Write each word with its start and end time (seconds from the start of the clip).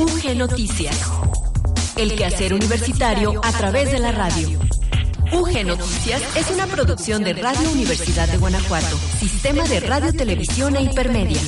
UG 0.00 0.34
Noticias. 0.34 0.98
El 1.98 2.14
quehacer 2.16 2.54
universitario 2.54 3.38
a 3.44 3.52
través 3.52 3.92
de 3.92 3.98
la 3.98 4.12
radio. 4.12 4.58
UG 5.30 5.66
Noticias 5.66 6.22
es 6.38 6.50
una 6.50 6.66
producción 6.66 7.22
de 7.22 7.34
Radio 7.34 7.70
Universidad 7.70 8.26
de 8.26 8.38
Guanajuato, 8.38 8.96
Sistema 9.18 9.62
de 9.64 9.80
Radio, 9.80 10.10
Televisión 10.14 10.76
e 10.76 10.84
Hipermedia. 10.84 11.38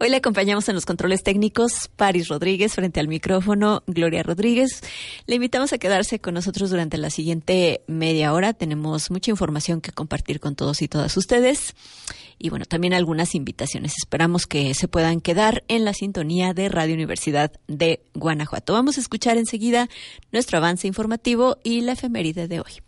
Hoy 0.00 0.10
le 0.10 0.16
acompañamos 0.16 0.68
en 0.68 0.74
los 0.74 0.86
controles 0.86 1.22
técnicos 1.22 1.88
Paris 1.94 2.26
Rodríguez 2.26 2.74
frente 2.74 2.98
al 2.98 3.06
micrófono, 3.06 3.84
Gloria 3.86 4.24
Rodríguez. 4.24 4.82
Le 5.26 5.36
invitamos 5.36 5.72
a 5.72 5.78
quedarse 5.78 6.18
con 6.18 6.34
nosotros 6.34 6.70
durante 6.70 6.98
la 6.98 7.10
siguiente 7.10 7.82
media 7.86 8.32
hora. 8.32 8.54
Tenemos 8.54 9.10
mucha 9.12 9.30
información 9.30 9.80
que 9.80 9.92
compartir 9.92 10.40
con 10.40 10.56
todos 10.56 10.82
y 10.82 10.88
todas 10.88 11.16
ustedes. 11.16 11.74
Y 12.38 12.50
bueno, 12.50 12.64
también 12.66 12.92
algunas 12.92 13.34
invitaciones. 13.34 13.94
Esperamos 13.96 14.46
que 14.46 14.74
se 14.74 14.88
puedan 14.88 15.20
quedar 15.20 15.64
en 15.68 15.84
la 15.84 15.94
sintonía 15.94 16.52
de 16.52 16.68
Radio 16.68 16.94
Universidad 16.94 17.52
de 17.66 18.00
Guanajuato. 18.14 18.72
Vamos 18.72 18.98
a 18.98 19.00
escuchar 19.00 19.38
enseguida 19.38 19.88
nuestro 20.32 20.58
avance 20.58 20.86
informativo 20.86 21.58
y 21.64 21.80
la 21.80 21.92
efeméride 21.92 22.48
de 22.48 22.60
hoy. 22.60 22.82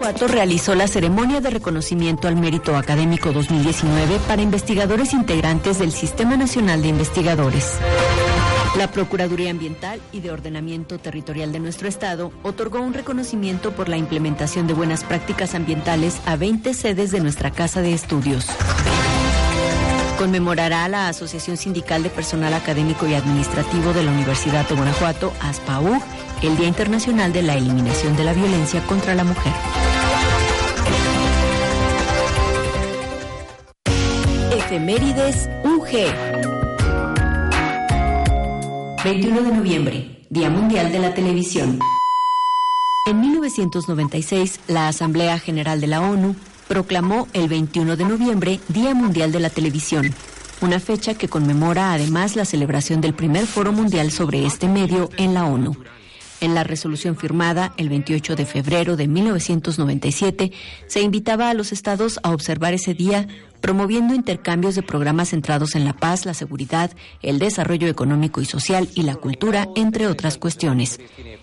Guanajuato 0.00 0.28
realizó 0.28 0.74
la 0.74 0.88
ceremonia 0.88 1.42
de 1.42 1.50
reconocimiento 1.50 2.26
al 2.26 2.34
mérito 2.34 2.74
académico 2.74 3.32
2019 3.32 4.18
para 4.26 4.40
investigadores 4.40 5.12
integrantes 5.12 5.78
del 5.78 5.92
Sistema 5.92 6.38
Nacional 6.38 6.80
de 6.80 6.88
Investigadores. 6.88 7.78
La 8.76 8.88
Procuraduría 8.88 9.50
Ambiental 9.50 10.00
y 10.12 10.20
de 10.20 10.30
Ordenamiento 10.30 10.98
Territorial 10.98 11.50
de 11.50 11.58
nuestro 11.58 11.88
Estado 11.88 12.32
otorgó 12.44 12.80
un 12.80 12.94
reconocimiento 12.94 13.72
por 13.72 13.88
la 13.88 13.96
implementación 13.96 14.68
de 14.68 14.74
buenas 14.74 15.02
prácticas 15.02 15.56
ambientales 15.56 16.20
a 16.24 16.36
20 16.36 16.72
sedes 16.74 17.10
de 17.10 17.20
nuestra 17.20 17.50
Casa 17.50 17.82
de 17.82 17.92
Estudios. 17.92 18.46
Conmemorará 20.18 20.86
la 20.88 21.08
Asociación 21.08 21.56
Sindical 21.56 22.04
de 22.04 22.10
Personal 22.10 22.54
Académico 22.54 23.08
y 23.08 23.14
Administrativo 23.14 23.92
de 23.92 24.04
la 24.04 24.12
Universidad 24.12 24.68
de 24.68 24.76
Guanajuato, 24.76 25.32
ASPAUG, 25.40 26.00
el 26.42 26.56
Día 26.56 26.68
Internacional 26.68 27.32
de 27.32 27.42
la 27.42 27.56
Eliminación 27.56 28.16
de 28.16 28.24
la 28.24 28.34
Violencia 28.34 28.82
contra 28.86 29.14
la 29.16 29.24
Mujer. 29.24 29.52
Efemérides 34.52 35.48
UG. 35.64 36.59
21 39.02 39.40
de 39.40 39.52
noviembre, 39.52 40.26
Día 40.28 40.50
Mundial 40.50 40.92
de 40.92 40.98
la 40.98 41.14
Televisión. 41.14 41.78
En 43.06 43.20
1996, 43.20 44.60
la 44.68 44.88
Asamblea 44.88 45.38
General 45.38 45.80
de 45.80 45.86
la 45.86 46.02
ONU 46.02 46.36
proclamó 46.68 47.26
el 47.32 47.48
21 47.48 47.96
de 47.96 48.04
noviembre 48.04 48.60
Día 48.68 48.94
Mundial 48.94 49.32
de 49.32 49.40
la 49.40 49.48
Televisión, 49.48 50.14
una 50.60 50.80
fecha 50.80 51.14
que 51.14 51.28
conmemora 51.28 51.94
además 51.94 52.36
la 52.36 52.44
celebración 52.44 53.00
del 53.00 53.14
primer 53.14 53.46
foro 53.46 53.72
mundial 53.72 54.10
sobre 54.10 54.44
este 54.44 54.68
medio 54.68 55.08
en 55.16 55.32
la 55.32 55.46
ONU. 55.46 55.76
En 56.40 56.54
la 56.54 56.64
resolución 56.64 57.16
firmada 57.16 57.74
el 57.76 57.90
28 57.90 58.34
de 58.34 58.46
febrero 58.46 58.96
de 58.96 59.08
1997, 59.08 60.52
se 60.86 61.00
invitaba 61.02 61.50
a 61.50 61.54
los 61.54 61.70
estados 61.70 62.18
a 62.22 62.30
observar 62.30 62.72
ese 62.72 62.94
día 62.94 63.28
promoviendo 63.60 64.14
intercambios 64.14 64.74
de 64.74 64.82
programas 64.82 65.28
centrados 65.30 65.74
en 65.74 65.84
la 65.84 65.92
paz, 65.92 66.24
la 66.24 66.32
seguridad, 66.32 66.92
el 67.20 67.38
desarrollo 67.38 67.88
económico 67.88 68.40
y 68.40 68.46
social 68.46 68.88
y 68.94 69.02
la 69.02 69.16
cultura, 69.16 69.68
entre 69.76 70.06
otras 70.06 70.38
cuestiones. 70.38 70.98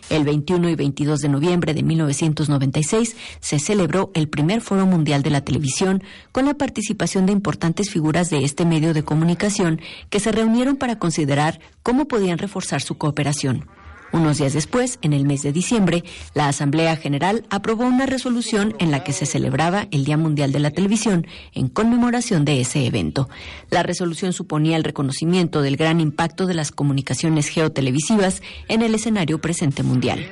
El 0.09 0.23
21 0.23 0.70
y 0.70 0.76
22 0.76 1.20
de 1.20 1.30
noviembre 1.30 1.76
de 1.76 1.84
1996 1.84 3.16
se 3.39 3.59
celebró 3.59 4.09
el 4.16 4.30
primer 4.30 4.61
Foro 4.61 4.88
Mundial 4.88 5.21
de 5.21 5.30
la 5.30 5.42
Televisión 5.42 6.02
con 6.32 6.45
la 6.45 6.55
participación 6.55 7.27
de 7.27 7.33
importantes 7.33 7.92
figuras 7.92 8.32
de 8.32 8.44
este 8.44 8.66
medio 8.66 8.95
de 8.95 9.04
comunicación 9.04 9.80
que 10.10 10.20
se 10.20 10.32
reunieron 10.32 10.76
para 10.76 10.98
considerar 10.98 11.60
cómo 11.83 12.08
podían 12.08 12.39
reforzar 12.39 12.82
su 12.82 12.98
cooperación. 12.98 13.67
Unos 14.14 14.38
días 14.38 14.54
después, 14.54 15.00
en 15.02 15.14
el 15.14 15.26
mes 15.26 15.44
de 15.44 15.52
diciembre, 15.52 16.04
la 16.34 16.48
Asamblea 16.48 16.95
General 16.95 17.45
aprobó 17.50 17.86
una 17.86 18.06
resolución 18.06 18.73
en 18.80 18.90
la 18.90 19.04
que 19.04 19.12
se 19.12 19.26
celebraba 19.26 19.88
el 19.92 20.06
Día 20.06 20.18
Mundial 20.18 20.52
de 20.52 20.60
la 20.60 20.72
Televisión 20.72 21.28
en 21.54 21.68
conmemoración 21.68 22.45
de 22.45 22.62
ese 22.62 22.86
evento. 22.86 23.28
La 23.70 23.84
resolución 23.84 24.32
suponía 24.32 24.78
el 24.78 24.86
reconocimiento 24.86 25.62
del 25.62 25.76
gran 25.76 26.00
impacto 26.00 26.45
de 26.45 26.54
las 26.54 26.72
comunicaciones 26.72 27.50
geotelevisivas 27.50 28.42
en 28.70 28.82
el 28.82 28.95
escenario 28.95 29.40
presente 29.42 29.84
mundial. 29.84 30.26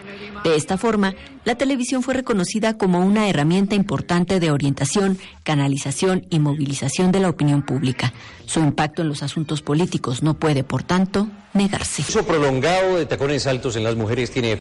De 0.45 0.55
esta 0.55 0.77
forma, 0.77 1.15
la 1.43 1.55
televisión 1.55 2.03
fue 2.03 2.13
reconocida 2.13 2.77
como 2.77 3.05
una 3.05 3.27
herramienta 3.27 3.75
importante 3.75 4.39
de 4.39 4.51
orientación, 4.51 5.17
canalización 5.45 6.25
y 6.29 6.39
movilización 6.39 7.13
de 7.13 7.21
la 7.21 7.29
opinión 7.29 7.61
pública. 7.61 8.11
Su 8.45 8.59
impacto 8.59 9.03
en 9.03 9.07
los 9.07 9.23
asuntos 9.23 9.61
políticos 9.61 10.23
no 10.23 10.33
puede, 10.33 10.65
por 10.65 10.83
tanto, 10.83 11.29
negarse. 11.53 12.01
Uso 12.01 12.25
prolongado 12.25 12.97
de 12.97 13.05
tacones 13.05 13.47
altos 13.47 13.77
en 13.77 13.85
las 13.85 13.95
mujeres 13.95 14.31
tiene 14.31 14.59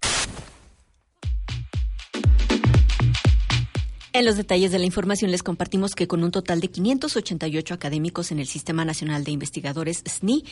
En 4.16 4.24
los 4.24 4.36
detalles 4.36 4.70
de 4.70 4.78
la 4.78 4.84
información 4.84 5.32
les 5.32 5.42
compartimos 5.42 5.96
que 5.96 6.06
con 6.06 6.22
un 6.22 6.30
total 6.30 6.60
de 6.60 6.68
588 6.68 7.74
académicos 7.74 8.30
en 8.30 8.38
el 8.38 8.46
Sistema 8.46 8.84
Nacional 8.84 9.24
de 9.24 9.32
Investigadores 9.32 10.04
SNI, 10.06 10.44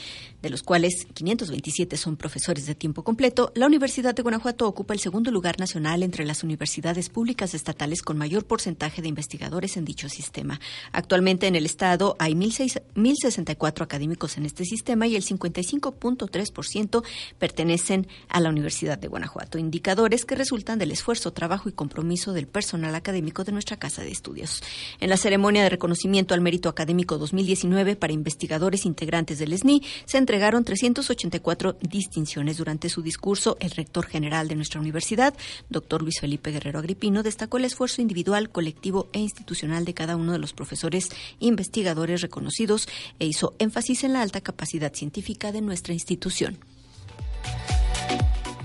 de 0.43 0.51
los 0.51 0.65
cuales 0.65 1.07
527 1.15 1.97
son 1.97 2.17
profesores 2.17 2.67
de 2.67 2.75
tiempo 2.75 3.05
completo, 3.05 3.53
la 3.55 3.69
Universidad 3.69 4.17
de 4.17 4.23
Guanajuato 4.23 4.67
ocupa 4.67 4.95
el 4.95 4.99
segundo 4.99 5.31
lugar 5.31 5.61
nacional 5.61 6.03
entre 6.03 6.25
las 6.25 6.43
universidades 6.43 7.09
públicas 7.09 7.55
estatales 7.55 8.03
con 8.03 8.19
mayor 8.19 8.47
porcentaje 8.47 9.01
de 9.01 9.07
investigadores 9.07 9.77
en 9.77 9.85
dicho 9.85 10.09
sistema. 10.09 10.59
Actualmente 10.91 11.47
en 11.47 11.55
el 11.55 11.65
estado 11.65 12.17
hay 12.19 12.33
1.064 12.33 13.83
académicos 13.83 14.39
en 14.39 14.45
este 14.45 14.65
sistema 14.65 15.07
y 15.07 15.15
el 15.15 15.23
55.3% 15.23 17.05
pertenecen 17.39 18.09
a 18.29 18.41
la 18.41 18.49
Universidad 18.49 18.99
de 18.99 19.07
Guanajuato, 19.07 19.57
indicadores 19.57 20.25
que 20.25 20.35
resultan 20.35 20.81
del 20.81 20.91
esfuerzo, 20.91 21.33
trabajo 21.33 21.69
y 21.69 21.73
compromiso 21.73 22.33
del 22.33 22.49
personal 22.49 22.97
académico 22.97 23.45
de 23.45 23.52
nuestra 23.53 23.77
casa 23.77 24.03
de 24.03 24.11
estudios. 24.11 24.63
En 25.01 25.11
la 25.11 25.17
ceremonia 25.17 25.63
de 25.63 25.69
reconocimiento 25.69 26.35
al 26.35 26.41
mérito 26.41 26.69
académico 26.69 27.19
2019 27.19 27.97
para 27.97 28.13
investigadores 28.13 28.87
integrantes 28.87 29.39
del 29.39 29.57
SNI 29.57 29.83
se 30.05 30.19
entregaron 30.19 30.65
384 30.65 31.77
distinciones. 31.81 32.57
Durante 32.57 32.89
su 32.89 33.03
discurso, 33.03 33.57
el 33.61 33.71
rector 33.71 34.07
general 34.07 34.49
de 34.49 34.57
nuestra 34.57 34.81
universidad, 34.81 35.35
doctor 35.69 36.03
Luis 36.03 36.21
Felipe 36.21 36.51
Guerrero 36.51 36.79
Agripino, 36.79 37.23
destacó 37.23 37.59
el 37.59 37.65
esfuerzo 37.65 38.03
individual, 38.03 38.51
colectivo 38.51 39.09
e 39.13 39.19
institucional 39.19 39.85
de 39.85 39.95
cada 39.95 40.17
uno 40.17 40.33
de 40.33 40.39
los 40.39 40.53
profesores 40.53 41.09
investigadores 41.39 42.21
reconocidos 42.21 42.89
e 43.19 43.27
hizo 43.27 43.55
énfasis 43.59 44.05
en 44.05 44.13
la 44.15 44.23
alta 44.23 44.41
capacidad 44.41 44.93
científica 44.93 45.53
de 45.53 45.61
nuestra 45.61 45.95
institución. 45.95 46.59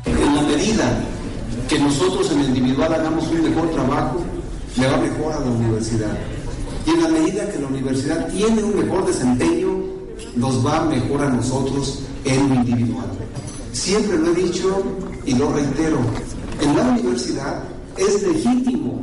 En 0.06 0.36
la 0.36 0.42
medida 0.42 1.04
que 1.68 1.80
nosotros 1.80 2.32
en 2.32 2.40
el 2.42 2.48
individual 2.50 2.94
hagamos 2.94 3.28
un 3.28 3.44
mejor 3.44 3.72
trabajo, 3.72 4.26
le 4.78 4.88
va 4.88 4.98
mejor 4.98 5.34
a 5.34 5.40
la 5.40 5.52
universidad. 5.52 6.18
Y 6.86 6.92
en 6.92 7.04
la 7.04 7.10
medida 7.10 7.52
que 7.52 7.60
la 7.60 7.68
universidad 7.68 8.28
tiene 8.30 8.64
un 8.64 8.80
mejor 8.80 9.06
desempeño, 9.06 9.84
nos 10.36 10.66
va 10.66 10.86
mejor 10.86 11.22
a 11.24 11.30
nosotros 11.30 12.00
en 12.26 12.50
lo 12.50 12.56
individual. 12.56 13.08
Siempre 13.74 14.18
lo 14.18 14.32
he 14.32 14.36
dicho 14.36 14.84
y 15.26 15.34
lo 15.34 15.52
reitero, 15.52 16.00
en 16.62 16.76
la 16.76 16.84
universidad 16.84 17.64
es 17.98 18.24
legítimo, 18.24 19.02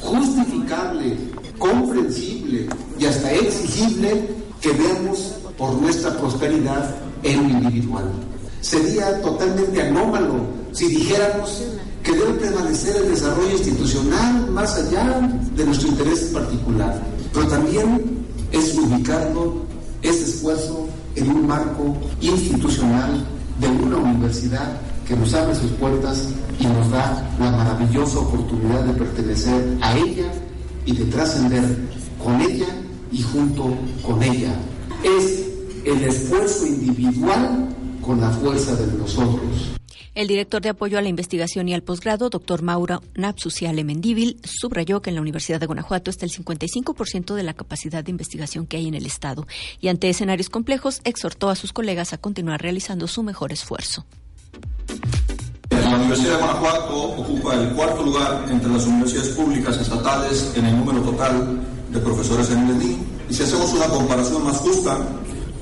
justificable, 0.00 1.16
comprensible 1.58 2.68
y 2.98 3.06
hasta 3.06 3.32
exigible 3.32 4.28
que 4.60 4.72
veamos 4.72 5.36
por 5.56 5.72
nuestra 5.80 6.16
prosperidad 6.18 6.96
en 7.22 7.42
lo 7.42 7.58
individual. 7.58 8.04
Sería 8.60 9.20
totalmente 9.22 9.82
anómalo 9.82 10.46
si 10.72 10.88
dijéramos 10.88 11.64
que 12.02 12.12
debe 12.12 12.32
prevalecer 12.34 12.96
el 12.96 13.10
desarrollo 13.10 13.52
institucional 13.52 14.50
más 14.50 14.74
allá 14.76 15.20
de 15.54 15.64
nuestro 15.64 15.88
interés 15.88 16.20
particular, 16.32 17.02
pero 17.32 17.46
también 17.48 18.24
es 18.50 18.76
ubicando 18.76 19.64
ese 20.02 20.24
esfuerzo 20.24 20.88
en 21.14 21.30
un 21.30 21.46
marco 21.46 21.96
institucional 22.20 23.24
de 23.60 23.68
una 23.68 23.96
universidad 23.98 24.80
que 25.06 25.16
nos 25.16 25.32
abre 25.34 25.54
sus 25.54 25.70
puertas 25.72 26.28
y 26.58 26.66
nos 26.66 26.90
da 26.90 27.34
la 27.38 27.50
maravillosa 27.50 28.18
oportunidad 28.18 28.84
de 28.84 28.92
pertenecer 28.94 29.78
a 29.80 29.96
ella 29.96 30.32
y 30.84 30.96
de 30.96 31.04
trascender 31.06 31.64
con 32.22 32.40
ella 32.40 32.68
y 33.10 33.22
junto 33.22 33.74
con 34.04 34.22
ella. 34.22 34.54
Es 35.04 35.44
el 35.84 36.02
esfuerzo 36.02 36.66
individual 36.66 37.68
con 38.04 38.20
la 38.20 38.30
fuerza 38.30 38.74
de 38.76 38.86
nosotros. 38.98 39.72
El 40.14 40.28
director 40.28 40.60
de 40.60 40.68
apoyo 40.68 40.98
a 40.98 41.02
la 41.02 41.08
investigación 41.08 41.70
y 41.70 41.74
al 41.74 41.82
posgrado, 41.82 42.28
doctor 42.28 42.60
Maura 42.60 43.00
Napsuciale 43.14 43.82
Mendívil, 43.82 44.38
subrayó 44.44 45.00
que 45.00 45.08
en 45.08 45.16
la 45.16 45.22
Universidad 45.22 45.58
de 45.58 45.64
Guanajuato 45.64 46.10
está 46.10 46.26
el 46.26 46.32
55% 46.32 47.34
de 47.34 47.42
la 47.42 47.54
capacidad 47.54 48.04
de 48.04 48.10
investigación 48.10 48.66
que 48.66 48.76
hay 48.76 48.88
en 48.88 48.94
el 48.94 49.06
Estado 49.06 49.46
y 49.80 49.88
ante 49.88 50.10
escenarios 50.10 50.50
complejos 50.50 51.00
exhortó 51.04 51.48
a 51.48 51.56
sus 51.56 51.72
colegas 51.72 52.12
a 52.12 52.18
continuar 52.18 52.60
realizando 52.60 53.08
su 53.08 53.22
mejor 53.22 53.52
esfuerzo. 53.52 54.04
Universidad 55.70 56.32
de 56.32 56.38
Guanajuato 56.38 57.02
ocupa 57.14 57.54
el 57.54 57.70
cuarto 57.70 58.02
lugar 58.02 58.44
entre 58.50 58.70
las 58.70 58.86
universidades 58.86 59.30
públicas 59.30 59.80
estatales 59.80 60.52
en 60.56 60.66
el 60.66 60.76
número 60.76 61.00
total 61.00 61.58
de 61.90 61.98
profesores 62.00 62.50
en 62.50 62.68
el. 62.68 62.98
Y 63.30 63.34
si 63.34 63.42
hacemos 63.42 63.72
una 63.72 63.86
comparación 63.86 64.44
más 64.44 64.58
justa, 64.58 64.98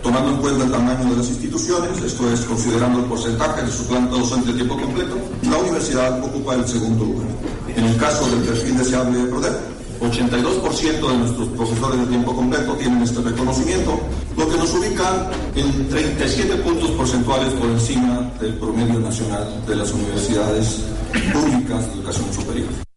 tomando 0.02 0.31
en 0.32 0.37
cuenta 0.38 0.64
el 0.64 0.70
tamaño 0.70 1.11
de 1.11 1.17
las 1.17 1.29
instituciones, 1.29 2.02
esto 2.02 2.31
es, 2.32 2.41
considerando 2.41 3.00
el 3.00 3.05
porcentaje 3.06 3.62
de 3.62 3.73
su 3.73 3.87
planta 3.87 4.17
docente 4.17 4.49
de 4.49 4.55
tiempo 4.55 4.76
completo, 4.76 5.17
la 5.43 5.58
universidad 5.58 6.23
ocupa 6.23 6.55
el 6.55 6.67
segundo 6.67 7.05
lugar. 7.05 7.29
En 7.76 7.85
el 7.85 7.97
caso 7.97 8.29
del 8.31 8.41
perfil 8.41 8.79
deseable 8.79 9.19
de 9.19 9.26
PRODEP, 9.26 9.81
82% 10.00 11.11
de 11.11 11.19
nuestros 11.19 11.49
profesores 11.49 12.00
de 12.00 12.06
tiempo 12.06 12.35
completo 12.35 12.73
tienen 12.75 13.02
este 13.02 13.20
reconocimiento, 13.20 14.00
lo 14.37 14.49
que 14.49 14.56
nos 14.56 14.73
ubica 14.75 15.31
en 15.55 15.88
37 15.88 16.55
puntos 16.56 16.91
porcentuales 16.93 17.52
por 17.55 17.69
encima 17.69 18.31
del 18.41 18.55
promedio 18.55 18.99
nacional 18.99 19.62
de 19.67 19.76
las 19.76 19.93
universidades 19.93 20.85
públicas 21.32 21.87
de 21.87 21.93
educación 21.93 22.32
superior. 22.32 22.89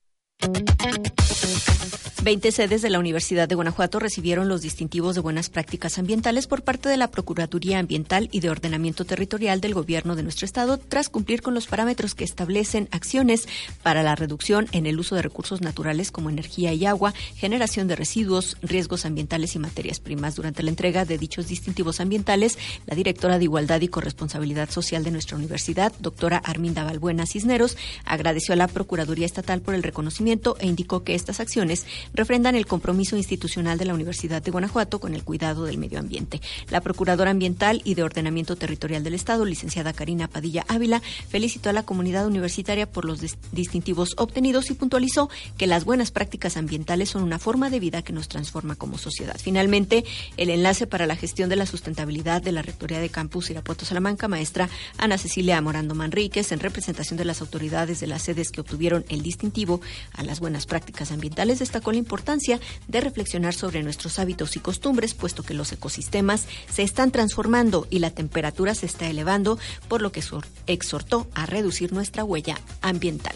20 2.24 2.54
sedes 2.54 2.82
de 2.82 2.90
la 2.90 3.00
Universidad 3.00 3.50
de 3.50 3.56
Guanajuato 3.56 4.00
recibieron 4.00 4.48
los 4.48 4.62
distintivos 4.62 5.14
de 5.14 5.20
buenas 5.20 5.50
prácticas 5.50 6.00
ambientales 6.00 6.48
por 6.48 6.62
parte 6.62 6.88
de 6.88 6.96
la 6.96 7.12
Procuraduría 7.12 7.80
Ambiental 7.80 8.30
y 8.32 8.40
de 8.40 8.50
Ordenamiento 8.50 9.04
Territorial 9.04 9.60
del 9.60 9.74
Gobierno 9.74 10.16
de 10.16 10.24
nuestro 10.24 10.46
Estado, 10.46 10.78
tras 10.78 11.10
cumplir 11.10 11.42
con 11.42 11.54
los 11.54 11.68
parámetros 11.68 12.16
que 12.16 12.24
establecen 12.24 12.88
acciones 12.92 13.50
para 13.82 14.04
la 14.04 14.16
reducción 14.16 14.68
en 14.72 14.86
el 14.86 15.02
uso 15.02 15.16
de 15.16 15.22
recursos 15.22 15.60
naturales 15.60 16.12
como 16.12 16.30
energía 16.30 16.72
y 16.72 16.86
agua, 16.86 17.14
generación 17.36 17.90
de 17.90 17.98
residuos, 17.98 18.56
riesgos 18.62 19.06
ambientales 19.06 19.56
y 19.56 19.60
materias 19.60 20.00
primas. 20.00 20.36
Durante 20.36 20.64
la 20.64 20.70
entrega 20.70 21.04
de 21.04 21.18
dichos 21.18 21.50
distintivos 21.50 22.00
ambientales, 22.00 22.58
la 22.88 22.96
directora 22.96 23.38
de 23.38 23.44
Igualdad 23.44 23.82
y 23.82 23.90
Corresponsabilidad 23.90 24.70
Social 24.70 25.04
de 25.04 25.12
nuestra 25.12 25.36
universidad, 25.36 25.92
doctora 26.00 26.38
Arminda 26.38 26.86
Balbuena 26.86 27.26
Cisneros, 27.26 27.76
agradeció 28.06 28.54
a 28.54 28.58
la 28.58 28.70
Procuraduría 28.70 29.26
Estatal 29.26 29.60
por 29.60 29.76
el 29.76 29.84
reconocimiento 29.84 30.56
e 30.62 30.68
indicó 30.68 31.04
que 31.04 31.16
estas 31.16 31.42
acciones 31.42 31.86
refrendan 32.14 32.56
el 32.56 32.66
compromiso 32.66 33.18
institucional 33.18 33.78
de 33.78 33.86
la 33.86 33.94
Universidad 33.94 34.42
de 34.42 34.52
Guanajuato 34.52 35.00
con 35.00 35.14
el 35.14 35.24
cuidado 35.24 35.66
del 35.66 35.78
medio 35.78 36.00
ambiente. 36.00 36.42
La 36.70 36.82
Procuradora 36.82 37.32
Ambiental 37.32 37.82
y 37.84 37.96
de 37.96 38.04
Ordenamiento 38.04 38.56
Territorial 38.56 39.04
del 39.04 39.14
Estado, 39.14 39.46
licenciada 39.46 39.94
Karina 39.94 40.28
Padilla 40.28 40.66
Ávila, 40.68 41.02
felicitó 41.30 41.70
a 41.70 41.74
la 41.74 41.84
comunidad 41.84 42.28
universitaria 42.28 42.90
por 42.90 43.06
los 43.06 43.20
distintivos 43.52 44.14
obtenidos 44.18 44.70
y 44.70 44.74
puntualizó 44.74 45.30
que 45.58 45.68
las 45.68 45.86
buenas 45.86 46.12
prácticas 46.12 46.58
ambientales 46.58 47.10
son 47.10 47.24
una 47.24 47.40
forma 47.40 47.70
de 47.70 47.80
vida 47.80 48.02
que 48.02 48.14
nos 48.14 48.28
transforma 48.28 48.76
como 48.76 48.98
sociedad. 48.98 49.38
Finalmente, 49.42 50.04
el 50.38 50.50
enlace 50.50 50.88
para 50.88 51.08
la 51.08 51.16
gestión 51.16 51.50
de 51.50 51.56
la 51.56 51.66
sustentabilidad 51.66 52.42
de 52.42 52.52
la 52.52 52.62
Rectoría 52.62 53.00
de 53.00 53.10
Campus 53.10 53.50
Irapuato 53.50 53.86
Salamanca, 53.86 54.28
maestra 54.28 54.70
Ana 54.98 55.18
Cecilia 55.18 55.62
Morando 55.62 55.96
Manríquez, 55.96 56.52
en 56.52 56.60
representación 56.60 57.18
de 57.18 57.26
las 57.26 57.42
autoridades 57.42 58.00
de 58.00 58.08
las 58.08 58.24
sedes 58.24 58.52
que 58.52 58.62
obtuvieron 58.62 59.06
el 59.10 59.22
distintivo 59.22 59.82
a 60.14 60.24
las 60.24 60.40
buenas 60.40 60.66
prácticas 60.66 61.12
ambientales, 61.12 61.60
destacó 61.60 61.92
la 61.92 61.98
importancia 62.04 62.60
de 62.88 63.02
reflexionar 63.02 63.54
sobre 63.54 63.82
nuestros 63.82 64.20
hábitos 64.20 64.56
y 64.58 64.60
costumbres, 64.60 65.14
puesto 65.14 65.44
que 65.44 65.54
los 65.54 65.72
ecosistemas 65.72 66.48
se 66.70 66.84
están 66.84 67.12
transformando 67.12 67.88
y 67.90 68.00
la 68.00 68.12
temperatura 68.12 68.76
se 68.76 68.86
está 68.86 69.08
elevando, 69.08 69.58
por 69.88 70.02
lo 70.02 70.12
que 70.12 70.24
exhortó 70.68 71.28
a 71.34 71.46
reducir 71.46 71.94
nuestra 71.94 72.24
huella 72.24 72.60
ambiental. 72.82 73.36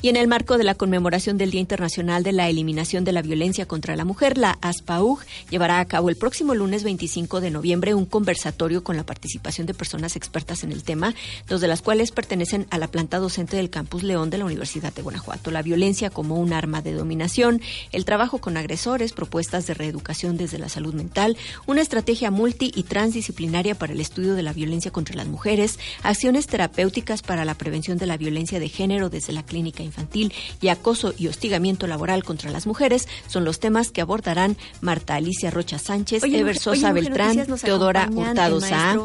Y 0.00 0.08
en 0.08 0.16
el 0.16 0.28
marco 0.28 0.58
de 0.58 0.64
la 0.64 0.74
conmemoración 0.74 1.38
del 1.38 1.50
Día 1.50 1.60
Internacional 1.60 2.22
de 2.22 2.32
la 2.32 2.48
Eliminación 2.48 3.04
de 3.04 3.12
la 3.12 3.22
Violencia 3.22 3.66
contra 3.66 3.96
la 3.96 4.04
Mujer, 4.04 4.38
la 4.38 4.58
ASPAUG 4.60 5.20
llevará 5.50 5.80
a 5.80 5.84
cabo 5.86 6.08
el 6.08 6.16
próximo 6.16 6.54
lunes 6.54 6.84
25 6.84 7.40
de 7.40 7.50
noviembre 7.50 7.94
un 7.94 8.06
conversatorio 8.06 8.84
con 8.84 8.96
la 8.96 9.04
participación 9.04 9.66
de 9.66 9.74
personas 9.74 10.16
expertas 10.16 10.64
en 10.64 10.72
el 10.72 10.82
tema, 10.82 11.14
dos 11.48 11.60
de 11.60 11.68
las 11.68 11.82
cuales 11.82 12.10
pertenecen 12.10 12.66
a 12.70 12.78
la 12.78 12.88
planta 12.88 13.18
docente 13.18 13.56
del 13.56 13.70
Campus 13.70 14.02
León 14.02 14.30
de 14.30 14.38
la 14.38 14.44
Universidad 14.44 14.92
de 14.92 15.02
Guanajuato. 15.02 15.50
La 15.50 15.62
violencia 15.62 16.10
como 16.10 16.36
un 16.36 16.52
arma 16.52 16.82
de 16.82 16.92
dominación, 16.92 17.60
el 17.92 18.04
trabajo 18.04 18.38
con 18.38 18.56
agresores, 18.56 19.12
propuestas 19.12 19.66
de 19.66 19.74
reeducación 19.74 20.36
desde 20.36 20.58
la 20.58 20.68
salud 20.68 20.94
mental, 20.94 21.36
una 21.66 21.82
estrategia 21.82 22.30
multi 22.30 22.72
y 22.74 22.82
transdisciplinaria 22.84 23.74
para 23.74 23.92
el 23.92 24.00
estudio 24.00 24.34
de 24.34 24.42
la 24.42 24.52
violencia 24.52 24.90
contra 24.90 25.16
las 25.16 25.26
mujeres, 25.26 25.78
acciones 26.02 26.46
terapéuticas 26.46 27.22
para 27.22 27.44
la 27.44 27.54
prevención 27.54 27.98
de 27.98 28.06
la 28.06 28.16
violencia 28.16 28.60
de 28.60 28.68
género 28.68 29.10
desde 29.10 29.32
la 29.32 29.42
clínica 29.42 29.61
infantil 29.66 30.32
y 30.60 30.68
acoso 30.68 31.14
y 31.16 31.28
hostigamiento 31.28 31.86
laboral 31.86 32.24
contra 32.24 32.50
las 32.50 32.66
mujeres 32.66 33.08
son 33.26 33.44
los 33.44 33.60
temas 33.60 33.90
que 33.90 34.00
abordarán 34.00 34.56
Marta 34.80 35.14
Alicia 35.14 35.50
Rocha 35.50 35.78
Sánchez, 35.78 36.22
Ever 36.24 36.58
Sosa 36.58 36.92
Beltrán, 36.92 37.46
Teodora 37.62 38.08
Hurtado 38.12 38.60
Sá. 38.60 38.98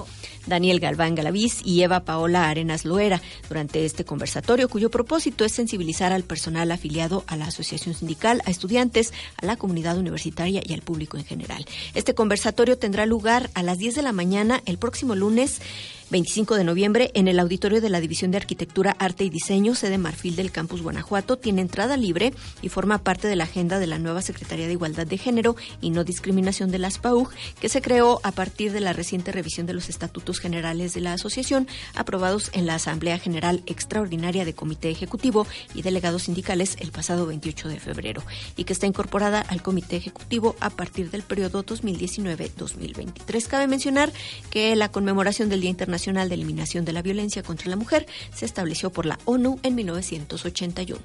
Daniel 0.47 0.79
Galván 0.79 1.15
Galaviz 1.15 1.61
y 1.63 1.81
Eva 1.81 2.01
Paola 2.01 2.49
Arenas 2.49 2.85
Loera 2.85 3.21
durante 3.47 3.85
este 3.85 4.05
conversatorio, 4.05 4.69
cuyo 4.69 4.89
propósito 4.89 5.45
es 5.45 5.51
sensibilizar 5.51 6.13
al 6.13 6.23
personal 6.23 6.71
afiliado 6.71 7.23
a 7.27 7.35
la 7.35 7.47
asociación 7.47 7.93
sindical, 7.93 8.41
a 8.45 8.51
estudiantes, 8.51 9.13
a 9.41 9.45
la 9.45 9.57
comunidad 9.57 9.97
universitaria 9.97 10.61
y 10.65 10.73
al 10.73 10.81
público 10.81 11.17
en 11.17 11.25
general. 11.25 11.65
Este 11.93 12.15
conversatorio 12.15 12.77
tendrá 12.77 13.05
lugar 13.05 13.49
a 13.53 13.63
las 13.63 13.77
10 13.77 13.95
de 13.95 14.01
la 14.01 14.13
mañana 14.13 14.61
el 14.65 14.77
próximo 14.77 15.15
lunes 15.15 15.61
25 16.09 16.55
de 16.55 16.63
noviembre 16.63 17.11
en 17.15 17.27
el 17.27 17.37
auditorio 17.37 17.81
de 17.81 17.89
la 17.89 17.99
División 17.99 18.31
de 18.31 18.37
Arquitectura, 18.37 18.95
Arte 18.97 19.25
y 19.25 19.29
Diseño, 19.29 19.75
sede 19.75 19.97
Marfil 19.97 20.37
del 20.37 20.51
Campus 20.51 20.81
Guanajuato. 20.81 21.37
Tiene 21.37 21.61
entrada 21.61 21.97
libre 21.97 22.33
y 22.61 22.69
forma 22.69 22.99
parte 22.99 23.27
de 23.27 23.35
la 23.35 23.43
agenda 23.43 23.77
de 23.77 23.87
la 23.87 23.99
nueva 23.99 24.21
Secretaría 24.21 24.67
de 24.67 24.71
Igualdad 24.71 25.05
de 25.05 25.17
Género 25.17 25.57
y 25.81 25.89
No 25.89 26.05
Discriminación 26.05 26.71
de 26.71 26.79
las 26.79 26.97
PAUG, 26.97 27.31
que 27.59 27.67
se 27.67 27.81
creó 27.81 28.21
a 28.23 28.31
partir 28.31 28.71
de 28.71 28.79
la 28.79 28.93
reciente 28.93 29.33
revisión 29.33 29.67
de 29.67 29.73
los 29.73 29.89
estatutos 29.89 30.39
generales 30.39 30.93
de 30.93 31.01
la 31.01 31.11
asociación, 31.11 31.67
aprobados 31.93 32.51
en 32.53 32.67
la 32.67 32.75
Asamblea 32.75 33.19
General 33.19 33.61
Extraordinaria 33.65 34.45
de 34.45 34.53
Comité 34.53 34.89
Ejecutivo 34.89 35.45
y 35.75 35.81
Delegados 35.81 36.23
Sindicales 36.23 36.77
el 36.79 36.93
pasado 36.93 37.25
28 37.25 37.67
de 37.67 37.81
febrero, 37.81 38.23
y 38.55 38.63
que 38.63 38.71
está 38.71 38.87
incorporada 38.87 39.41
al 39.41 39.61
Comité 39.61 39.97
Ejecutivo 39.97 40.55
a 40.61 40.69
partir 40.69 41.11
del 41.11 41.23
periodo 41.23 41.65
2019-2023. 41.65 43.47
Cabe 43.47 43.67
mencionar 43.67 44.13
que 44.49 44.73
la 44.77 44.89
conmemoración 44.89 45.49
del 45.49 45.59
Día 45.59 45.69
Internacional 45.71 45.96
Nacional 45.97 46.29
de 46.29 46.35
Eliminación 46.35 46.85
de 46.85 46.93
la 46.93 47.01
Violencia 47.01 47.41
contra 47.41 47.71
la 47.71 47.75
Mujer 47.75 48.05
se 48.31 48.45
estableció 48.45 48.91
por 48.91 49.07
la 49.07 49.17
ONU 49.25 49.59
en 49.63 49.73
1981. 49.73 51.01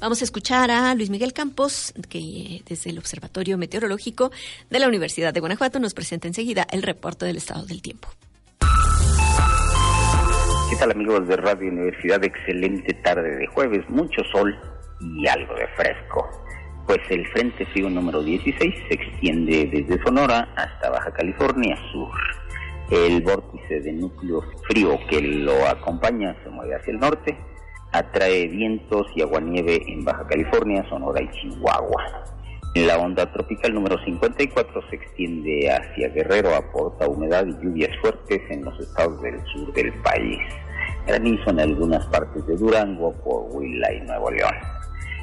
Vamos 0.00 0.20
a 0.20 0.24
escuchar 0.24 0.70
a 0.70 0.94
Luis 0.94 1.08
Miguel 1.08 1.32
Campos, 1.32 1.94
que 2.10 2.60
desde 2.68 2.90
el 2.90 2.98
Observatorio 2.98 3.56
Meteorológico 3.56 4.32
de 4.68 4.78
la 4.78 4.86
Universidad 4.86 5.32
de 5.32 5.40
Guanajuato 5.40 5.80
nos 5.80 5.94
presenta 5.94 6.28
enseguida 6.28 6.66
el 6.70 6.82
reporte 6.82 7.24
del 7.24 7.38
estado 7.38 7.64
del 7.64 7.80
tiempo. 7.80 8.08
¿Qué 10.68 10.76
tal 10.78 10.90
amigos 10.90 11.26
de 11.26 11.36
Radio 11.38 11.70
Universidad? 11.70 12.22
Excelente 12.22 12.92
tarde 13.02 13.34
de 13.34 13.46
jueves, 13.46 13.88
mucho 13.88 14.22
sol 14.30 14.54
y 15.00 15.26
algo 15.26 15.54
de 15.54 15.68
fresco 15.68 16.43
pues 16.86 17.00
el 17.10 17.26
Frente 17.28 17.66
Frío 17.66 17.88
número 17.88 18.22
16 18.22 18.74
se 18.88 18.94
extiende 18.94 19.66
desde 19.66 20.02
Sonora 20.02 20.48
hasta 20.56 20.90
Baja 20.90 21.12
California 21.12 21.76
Sur. 21.92 22.10
El 22.90 23.22
vórtice 23.22 23.80
de 23.80 23.92
núcleo 23.92 24.42
frío 24.68 24.98
que 25.08 25.20
lo 25.20 25.66
acompaña 25.66 26.36
se 26.44 26.50
mueve 26.50 26.74
hacia 26.76 26.92
el 26.92 27.00
norte, 27.00 27.36
atrae 27.92 28.48
vientos 28.48 29.06
y 29.16 29.22
aguanieve 29.22 29.80
en 29.86 30.04
Baja 30.04 30.26
California, 30.26 30.84
Sonora 30.88 31.22
y 31.22 31.30
Chihuahua. 31.30 32.24
La 32.74 32.98
onda 32.98 33.32
tropical 33.32 33.72
número 33.72 33.96
54 34.04 34.82
se 34.90 34.96
extiende 34.96 35.70
hacia 35.70 36.08
Guerrero, 36.08 36.54
aporta 36.54 37.08
humedad 37.08 37.46
y 37.46 37.52
lluvias 37.64 37.96
fuertes 38.00 38.42
en 38.50 38.64
los 38.64 38.78
estados 38.80 39.22
del 39.22 39.40
sur 39.46 39.72
del 39.72 39.92
país. 40.02 40.40
Granizo 41.06 41.50
en 41.50 41.60
algunas 41.60 42.04
partes 42.06 42.44
de 42.46 42.56
Durango, 42.56 43.12
Coahuila 43.22 43.92
y 43.92 44.00
Nuevo 44.00 44.30
León. 44.30 44.54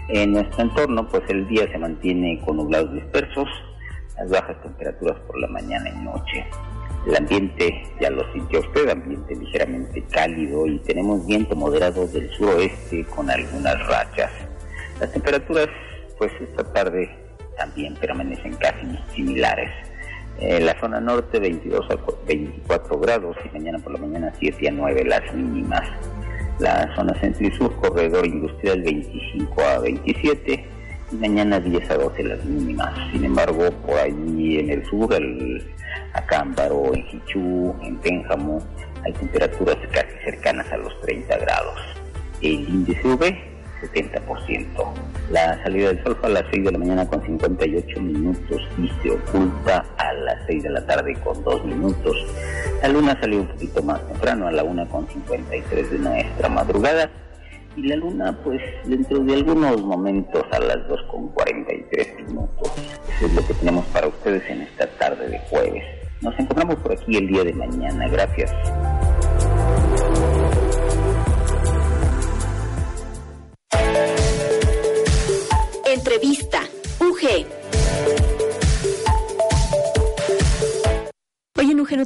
En 0.08 0.34
nuestro 0.34 0.64
entorno, 0.64 1.08
pues 1.08 1.24
el 1.30 1.48
día 1.48 1.72
se 1.72 1.78
mantiene 1.78 2.42
con 2.46 2.58
nublados 2.58 2.94
dispersos, 2.94 3.48
las 4.18 4.30
bajas 4.30 4.62
temperaturas 4.62 5.18
por 5.28 5.40
la 5.40 5.48
mañana 5.48 5.90
y 5.90 6.04
noche. 6.04 6.46
El 7.08 7.16
ambiente, 7.16 7.84
ya 8.00 8.10
lo 8.10 8.32
sintió 8.34 8.60
usted, 8.60 8.90
ambiente 8.90 9.36
ligeramente 9.36 10.04
cálido 10.12 10.68
y 10.68 10.78
tenemos 10.80 11.26
viento 11.26 11.56
moderado 11.56 12.08
del 12.08 12.30
suroeste 12.32 13.06
con 13.06 13.30
algunas 13.30 13.88
rachas. 13.88 14.32
Las 15.00 15.12
temperaturas, 15.12 15.68
pues 16.18 16.32
esta 16.40 16.64
tarde 16.74 17.10
también 17.58 17.96
permanecen 17.96 18.54
casi 18.56 18.86
similares. 19.16 19.72
En 20.40 20.66
la 20.66 20.80
zona 20.80 21.00
norte 21.00 21.40
22 21.40 21.86
a 21.90 21.98
24 22.28 23.00
grados 23.00 23.38
y 23.46 23.58
mañana 23.58 23.80
por 23.80 23.94
la 23.94 24.00
mañana 24.00 24.34
7 24.40 24.68
a 24.68 24.72
9 24.72 25.06
las 25.06 25.34
mínimas 25.34 25.84
la 26.62 26.94
zona 26.96 27.14
centro 27.20 27.48
y 27.48 27.52
sur, 27.52 27.76
corredor 27.82 28.26
industrial 28.26 28.82
25 28.84 29.62
a 29.62 29.80
27 29.80 30.66
y 31.12 31.16
mañana 31.16 31.60
10 31.60 31.90
a 31.90 31.96
12 31.96 32.24
las 32.24 32.46
mínimas. 32.46 32.94
Sin 33.12 33.26
embargo, 33.26 33.70
por 33.86 33.98
allí 33.98 34.60
en 34.60 34.70
el 34.70 34.86
sur, 34.86 35.14
el 35.14 35.64
Acámbaro, 36.14 36.94
en 36.94 37.04
Jichú, 37.08 37.76
en 37.82 37.98
Pénjamo, 37.98 38.62
hay 39.04 39.14
temperaturas 39.14 39.78
casi 39.92 40.14
cercanas 40.24 40.72
a 40.72 40.78
los 40.78 41.02
30 41.02 41.38
grados. 41.40 41.80
El 42.42 42.70
índice 42.70 43.08
UV 43.08 43.51
70%. 43.82 44.66
La 45.32 45.62
salida 45.64 45.90
del 45.90 46.04
sol 46.04 46.18
fue 46.20 46.30
a 46.30 46.34
las 46.34 46.46
6 46.52 46.66
de 46.66 46.72
la 46.72 46.78
mañana 46.78 47.08
con 47.08 47.22
58 47.24 48.02
minutos 48.02 48.62
y 48.78 48.90
se 49.02 49.12
oculta 49.12 49.86
a 49.98 50.14
las 50.14 50.38
6 50.48 50.64
de 50.64 50.70
la 50.70 50.86
tarde 50.86 51.16
con 51.24 51.44
2 51.44 51.66
minutos. 51.66 52.16
La 52.82 52.90
luna 52.90 53.18
salió 53.20 53.42
un 53.42 53.48
poquito 53.48 53.82
más 53.84 54.06
temprano, 54.08 54.48
a 54.48 54.52
la 54.52 54.64
1.53 54.64 55.90
de 55.90 56.00
nuestra 56.00 56.50
madrugada. 56.50 57.10
Y 57.76 57.84
la 57.84 57.96
luna, 57.96 58.38
pues, 58.44 58.62
dentro 58.86 59.20
de 59.20 59.34
algunos 59.34 59.82
momentos, 59.82 60.44
a 60.52 60.60
las 60.60 60.78
2.43 60.90 62.28
minutos. 62.28 62.72
Eso 63.16 63.26
es 63.28 63.34
lo 63.34 63.48
que 63.48 63.54
tenemos 63.54 63.86
para 63.86 64.08
ustedes 64.08 64.44
en 64.50 64.62
esta 64.62 64.88
tarde 64.88 65.30
de 65.30 65.40
jueves. 65.50 65.84
Nos 66.22 66.38
encontramos 66.38 66.76
por 66.76 66.92
aquí 66.92 67.16
el 67.16 67.28
día 67.28 67.44
de 67.44 67.54
mañana. 67.54 68.08
Gracias. 68.10 68.52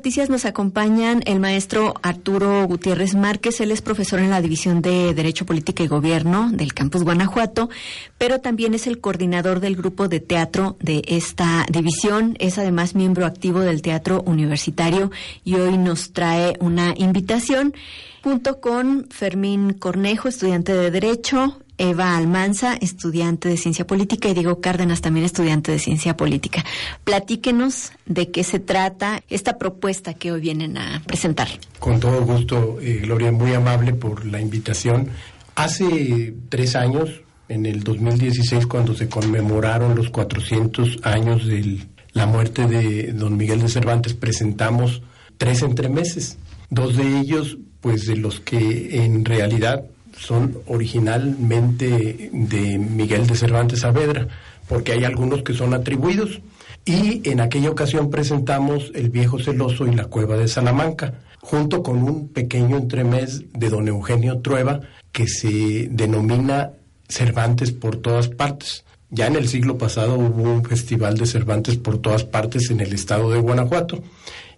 Noticias 0.06 0.30
nos 0.30 0.46
acompañan 0.46 1.24
el 1.26 1.40
maestro 1.40 1.96
Arturo 2.04 2.68
Gutiérrez 2.68 3.16
Márquez. 3.16 3.60
Él 3.60 3.72
es 3.72 3.82
profesor 3.82 4.20
en 4.20 4.30
la 4.30 4.40
División 4.40 4.84
de 4.84 5.16
Derecho, 5.16 5.48
Política 5.48 5.82
y 5.82 5.88
Gobierno 5.88 6.52
del 6.52 6.76
Campus 6.76 7.02
Guanajuato, 7.02 7.72
pero 8.20 8.40
también 8.40 8.76
es 8.76 8.86
el 8.86 9.00
coordinador 9.00 9.62
del 9.62 9.76
grupo 9.76 10.08
de 10.08 10.20
teatro 10.20 10.78
de 10.80 11.02
esta 11.08 11.66
división. 11.72 12.36
Es 12.38 12.60
además 12.60 12.94
miembro 12.94 13.26
activo 13.26 13.62
del 13.62 13.82
Teatro 13.82 14.22
Universitario 14.28 15.10
y 15.44 15.56
hoy 15.56 15.76
nos 15.80 16.14
trae 16.14 16.56
una 16.60 16.94
invitación 16.96 17.74
junto 18.22 18.62
con 18.62 19.08
Fermín 19.10 19.74
Cornejo, 19.74 20.28
estudiante 20.28 20.76
de 20.76 20.92
Derecho, 20.92 21.65
Eva 21.78 22.16
Almanza, 22.16 22.76
estudiante 22.80 23.50
de 23.50 23.58
Ciencia 23.58 23.86
Política, 23.86 24.30
y 24.30 24.34
Diego 24.34 24.62
Cárdenas, 24.62 25.02
también 25.02 25.26
estudiante 25.26 25.72
de 25.72 25.80
Ciencia 25.80 26.16
Política. 26.16 26.64
Platíquenos 27.04 27.92
de 28.06 28.32
qué 28.32 28.44
se 28.44 28.60
trata 28.60 29.22
esta 29.30 29.58
propuesta 29.58 30.14
que 30.14 30.32
hoy 30.32 30.42
vienen 30.42 30.78
a 30.78 31.04
presentar. 31.06 31.48
Con 31.80 32.00
todo 32.00 32.22
gusto, 32.24 32.78
eh, 32.82 33.00
Gloria, 33.04 33.32
muy 33.32 33.54
amable 33.54 33.94
por 33.94 34.26
la 34.26 34.40
invitación. 34.40 35.10
Hace 35.56 36.34
tres 36.50 36.76
años, 36.76 37.10
en 37.50 37.66
el 37.66 37.84
2016, 37.84 38.68
cuando 38.68 38.96
se 38.96 39.10
conmemoraron 39.10 39.96
los 39.96 40.10
400 40.10 41.00
años 41.04 41.46
de 41.46 41.86
la 42.14 42.26
muerte 42.26 42.66
de 42.68 43.12
don 43.14 43.38
Miguel 43.38 43.62
de 43.62 43.70
Cervantes, 43.70 44.14
presentamos 44.14 45.02
tres 45.38 45.62
entremeses. 45.62 46.38
Dos 46.70 46.96
de 46.96 47.20
ellos, 47.20 47.58
pues 47.82 48.06
de 48.06 48.16
los 48.16 48.40
que 48.40 49.04
en 49.04 49.26
realidad 49.26 49.86
son 50.18 50.60
originalmente 50.68 52.30
de 52.32 52.78
Miguel 52.78 53.28
de 53.28 53.36
Cervantes 53.36 53.82
Saavedra, 53.82 54.28
porque 54.68 54.94
hay 54.94 55.04
algunos 55.04 55.44
que 55.44 55.54
son 55.54 55.74
atribuidos. 55.74 56.42
Y 56.86 57.28
en 57.30 57.42
aquella 57.42 57.72
ocasión 57.72 58.12
presentamos 58.12 58.92
El 58.94 59.10
viejo 59.10 59.40
celoso 59.40 59.88
y 59.88 59.96
la 59.96 60.06
cueva 60.06 60.38
de 60.38 60.48
Salamanca, 60.48 61.16
junto 61.42 61.82
con 61.82 62.04
un 62.04 62.30
pequeño 62.30 62.78
entremés 62.78 63.44
de 63.54 63.70
don 63.70 63.88
Eugenio 63.88 64.40
Trueba 64.40 64.82
que 65.12 65.28
se 65.28 65.88
denomina 65.90 66.72
Cervantes 67.08 67.72
por 67.72 67.98
todas 67.98 68.28
partes. 68.28 68.84
Ya 69.10 69.28
en 69.28 69.36
el 69.36 69.48
siglo 69.48 69.78
pasado 69.78 70.16
hubo 70.18 70.44
un 70.44 70.64
festival 70.64 71.18
de 71.18 71.26
Cervantes 71.26 71.78
por 71.78 72.00
todas 72.00 72.24
partes 72.24 72.70
en 72.72 72.82
el 72.82 72.94
estado 72.94 73.30
de 73.30 73.40
Guanajuato 73.40 74.04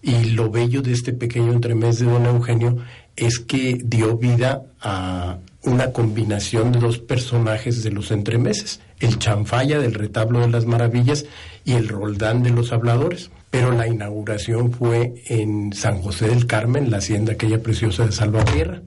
y 0.01 0.31
lo 0.31 0.49
bello 0.49 0.81
de 0.81 0.93
este 0.93 1.13
pequeño 1.13 1.51
entremés 1.51 1.99
de 1.99 2.05
don 2.05 2.25
Eugenio 2.25 2.77
es 3.15 3.39
que 3.39 3.77
dio 3.83 4.17
vida 4.17 4.63
a 4.81 5.39
una 5.63 5.91
combinación 5.91 6.71
de 6.71 6.79
dos 6.79 6.99
personajes 6.99 7.83
de 7.83 7.91
los 7.91 8.11
entremeses, 8.11 8.79
el 8.99 9.19
chanfalla 9.19 9.79
del 9.79 9.93
retablo 9.93 10.39
de 10.41 10.49
las 10.49 10.65
maravillas 10.65 11.25
y 11.65 11.73
el 11.73 11.87
roldán 11.87 12.43
de 12.43 12.51
los 12.51 12.71
habladores. 12.71 13.31
Pero 13.49 13.71
la 13.71 13.87
inauguración 13.87 14.71
fue 14.71 15.23
en 15.27 15.73
San 15.73 16.01
José 16.01 16.27
del 16.27 16.47
Carmen, 16.47 16.91
la 16.91 16.97
hacienda 16.97 17.33
aquella 17.33 17.61
preciosa 17.61 18.05
de 18.05 18.11
Salvatierra. 18.11 18.81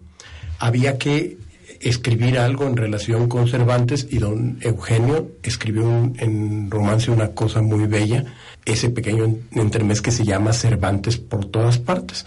Había 0.58 0.98
que 0.98 1.38
escribir 1.80 2.38
algo 2.38 2.66
en 2.66 2.76
relación 2.76 3.28
con 3.28 3.48
Cervantes 3.48 4.06
y 4.10 4.18
don 4.18 4.58
Eugenio 4.60 5.30
escribió 5.42 6.12
en 6.18 6.70
romance 6.70 7.10
una 7.10 7.28
cosa 7.28 7.62
muy 7.62 7.86
bella, 7.86 8.24
ese 8.66 8.90
pequeño 8.90 9.34
entremés 9.52 10.02
que 10.02 10.10
se 10.10 10.24
llama 10.24 10.52
Cervantes 10.52 11.16
por 11.16 11.46
todas 11.46 11.78
partes. 11.78 12.26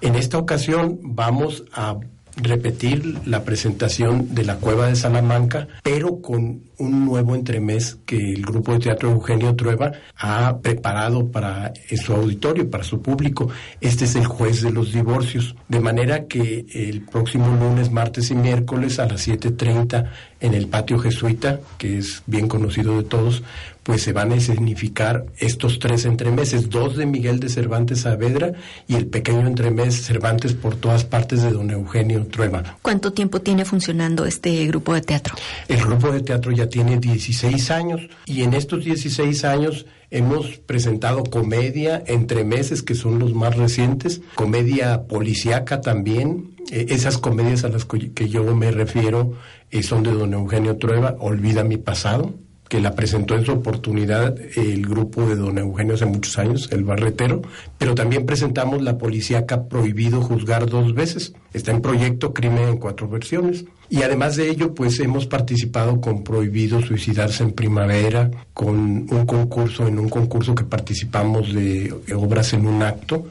En 0.00 0.14
esta 0.14 0.38
ocasión 0.38 1.00
vamos 1.02 1.64
a 1.72 1.96
repetir 2.36 3.20
la 3.24 3.44
presentación 3.44 4.34
de 4.34 4.44
la 4.44 4.56
Cueva 4.56 4.88
de 4.88 4.96
Salamanca, 4.96 5.68
pero 5.82 6.20
con 6.20 6.62
un 6.78 7.06
nuevo 7.06 7.34
entremés 7.34 7.98
que 8.04 8.16
el 8.34 8.42
grupo 8.42 8.72
de 8.72 8.80
teatro 8.80 9.10
Eugenio 9.10 9.56
Trueba 9.56 9.92
ha 10.18 10.58
preparado 10.58 11.30
para 11.30 11.72
su 11.96 12.12
auditorio, 12.12 12.68
para 12.70 12.84
su 12.84 13.00
público. 13.00 13.48
Este 13.80 14.04
es 14.04 14.14
el 14.16 14.26
juez 14.26 14.62
de 14.62 14.70
los 14.70 14.92
divorcios, 14.92 15.56
de 15.68 15.80
manera 15.80 16.26
que 16.26 16.66
el 16.72 17.00
próximo 17.02 17.48
lunes, 17.56 17.90
martes 17.90 18.30
y 18.30 18.34
miércoles 18.34 18.98
a 18.98 19.06
las 19.06 19.26
7.30 19.26 20.10
en 20.40 20.54
el 20.54 20.68
patio 20.68 20.98
jesuita, 20.98 21.60
que 21.78 21.98
es 21.98 22.22
bien 22.26 22.48
conocido 22.48 22.98
de 22.98 23.04
todos, 23.04 23.42
pues 23.86 24.02
se 24.02 24.12
van 24.12 24.32
a 24.32 24.34
escenificar 24.34 25.26
estos 25.38 25.78
tres 25.78 26.06
entremeses, 26.06 26.68
dos 26.68 26.96
de 26.96 27.06
Miguel 27.06 27.38
de 27.38 27.48
Cervantes 27.48 28.00
Saavedra 28.00 28.52
y 28.88 28.96
el 28.96 29.06
pequeño 29.06 29.46
entremés 29.46 30.02
Cervantes 30.02 30.54
por 30.54 30.74
todas 30.74 31.04
partes 31.04 31.42
de 31.42 31.52
don 31.52 31.70
Eugenio 31.70 32.26
Trueba. 32.26 32.78
¿Cuánto 32.82 33.12
tiempo 33.12 33.40
tiene 33.40 33.64
funcionando 33.64 34.26
este 34.26 34.66
grupo 34.66 34.92
de 34.92 35.02
teatro? 35.02 35.36
El 35.68 35.80
grupo 35.82 36.10
de 36.10 36.20
teatro 36.20 36.50
ya 36.50 36.68
tiene 36.68 36.98
16 36.98 37.70
años 37.70 38.00
y 38.26 38.42
en 38.42 38.54
estos 38.54 38.84
16 38.84 39.44
años 39.44 39.86
hemos 40.10 40.56
presentado 40.56 41.22
comedia, 41.22 42.02
entremeses 42.08 42.82
que 42.82 42.96
son 42.96 43.20
los 43.20 43.34
más 43.34 43.56
recientes, 43.56 44.20
comedia 44.34 45.04
policíaca 45.04 45.80
también, 45.80 46.56
eh, 46.72 46.86
esas 46.88 47.18
comedias 47.18 47.62
a 47.62 47.68
las 47.68 47.84
que 47.84 48.28
yo 48.28 48.42
me 48.56 48.72
refiero 48.72 49.34
eh, 49.70 49.84
son 49.84 50.02
de 50.02 50.10
don 50.10 50.32
Eugenio 50.32 50.76
Trueba, 50.76 51.14
Olvida 51.20 51.62
mi 51.62 51.76
pasado, 51.76 52.34
que 52.68 52.80
la 52.80 52.94
presentó 52.94 53.34
en 53.34 53.44
su 53.44 53.52
oportunidad 53.52 54.36
el 54.56 54.86
grupo 54.86 55.26
de 55.26 55.36
don 55.36 55.58
Eugenio 55.58 55.94
hace 55.94 56.06
muchos 56.06 56.38
años, 56.38 56.68
el 56.72 56.84
Barretero, 56.84 57.42
pero 57.78 57.94
también 57.94 58.26
presentamos 58.26 58.82
la 58.82 58.98
policíaca 58.98 59.68
Prohibido 59.68 60.20
Juzgar 60.20 60.66
dos 60.66 60.94
veces. 60.94 61.32
Está 61.52 61.70
en 61.70 61.80
proyecto 61.80 62.34
Crimen 62.34 62.68
en 62.68 62.78
cuatro 62.78 63.08
versiones. 63.08 63.64
Y 63.88 64.02
además 64.02 64.34
de 64.34 64.50
ello, 64.50 64.74
pues 64.74 64.98
hemos 64.98 65.26
participado 65.26 66.00
con 66.00 66.24
Prohibido 66.24 66.82
Suicidarse 66.82 67.44
en 67.44 67.52
Primavera, 67.52 68.30
con 68.52 69.06
un 69.10 69.26
concurso, 69.26 69.86
en 69.86 69.98
un 69.98 70.08
concurso 70.08 70.54
que 70.54 70.64
participamos 70.64 71.54
de 71.54 71.94
obras 72.14 72.52
en 72.52 72.66
un 72.66 72.82
acto, 72.82 73.26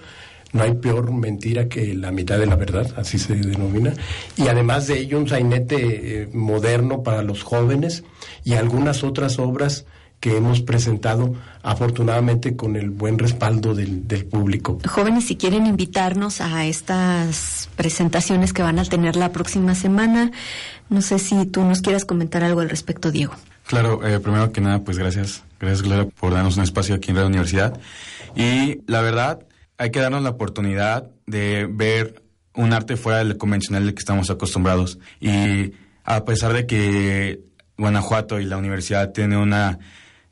no 0.53 0.63
hay 0.63 0.73
peor 0.75 1.11
mentira 1.11 1.67
que 1.67 1.93
la 1.93 2.11
mitad 2.11 2.37
de 2.37 2.45
la 2.45 2.55
verdad, 2.55 2.93
así 2.97 3.19
se 3.19 3.35
denomina. 3.35 3.93
Y 4.37 4.47
además 4.47 4.87
de 4.87 4.99
ello, 4.99 5.19
un 5.19 5.27
sainete 5.27 6.23
eh, 6.23 6.29
moderno 6.33 7.03
para 7.03 7.21
los 7.23 7.43
jóvenes 7.43 8.03
y 8.43 8.53
algunas 8.53 9.03
otras 9.03 9.39
obras 9.39 9.85
que 10.19 10.37
hemos 10.37 10.61
presentado 10.61 11.35
afortunadamente 11.61 12.55
con 12.55 12.75
el 12.75 12.89
buen 12.89 13.19
respaldo 13.19 13.75
del, 13.75 14.07
del, 14.07 14.25
público. 14.25 14.79
Jóvenes, 14.87 15.25
si 15.25 15.35
quieren 15.35 15.67
invitarnos 15.67 16.41
a 16.41 16.65
estas 16.65 17.69
presentaciones 17.75 18.53
que 18.53 18.63
van 18.63 18.79
a 18.79 18.85
tener 18.85 19.17
la 19.17 19.31
próxima 19.31 19.75
semana, 19.75 20.31
no 20.89 21.01
sé 21.01 21.19
si 21.19 21.45
tú 21.45 21.63
nos 21.63 21.81
quieras 21.81 22.05
comentar 22.05 22.43
algo 22.43 22.61
al 22.61 22.69
respecto, 22.69 23.11
Diego. 23.11 23.33
Claro, 23.67 24.05
eh, 24.05 24.19
primero 24.19 24.51
que 24.51 24.61
nada, 24.61 24.79
pues 24.79 24.97
gracias, 24.97 25.43
gracias 25.59 25.81
Gloria 25.81 26.07
por 26.19 26.33
darnos 26.33 26.57
un 26.57 26.63
espacio 26.63 26.95
aquí 26.95 27.11
en 27.11 27.17
la 27.17 27.25
Universidad. 27.25 27.79
Y 28.35 28.81
la 28.87 29.01
verdad, 29.01 29.39
hay 29.77 29.91
que 29.91 29.99
darnos 29.99 30.23
la 30.23 30.31
oportunidad 30.31 31.11
de 31.25 31.67
ver 31.69 32.23
un 32.53 32.73
arte 32.73 32.97
fuera 32.97 33.19
del 33.19 33.37
convencional 33.37 33.85
del 33.85 33.93
que 33.93 33.99
estamos 33.99 34.29
acostumbrados. 34.29 34.97
Y 35.19 35.73
a 36.03 36.23
pesar 36.25 36.53
de 36.53 36.65
que 36.65 37.41
Guanajuato 37.77 38.39
y 38.39 38.45
la 38.45 38.57
universidad 38.57 39.11
tiene 39.11 39.37
una 39.37 39.79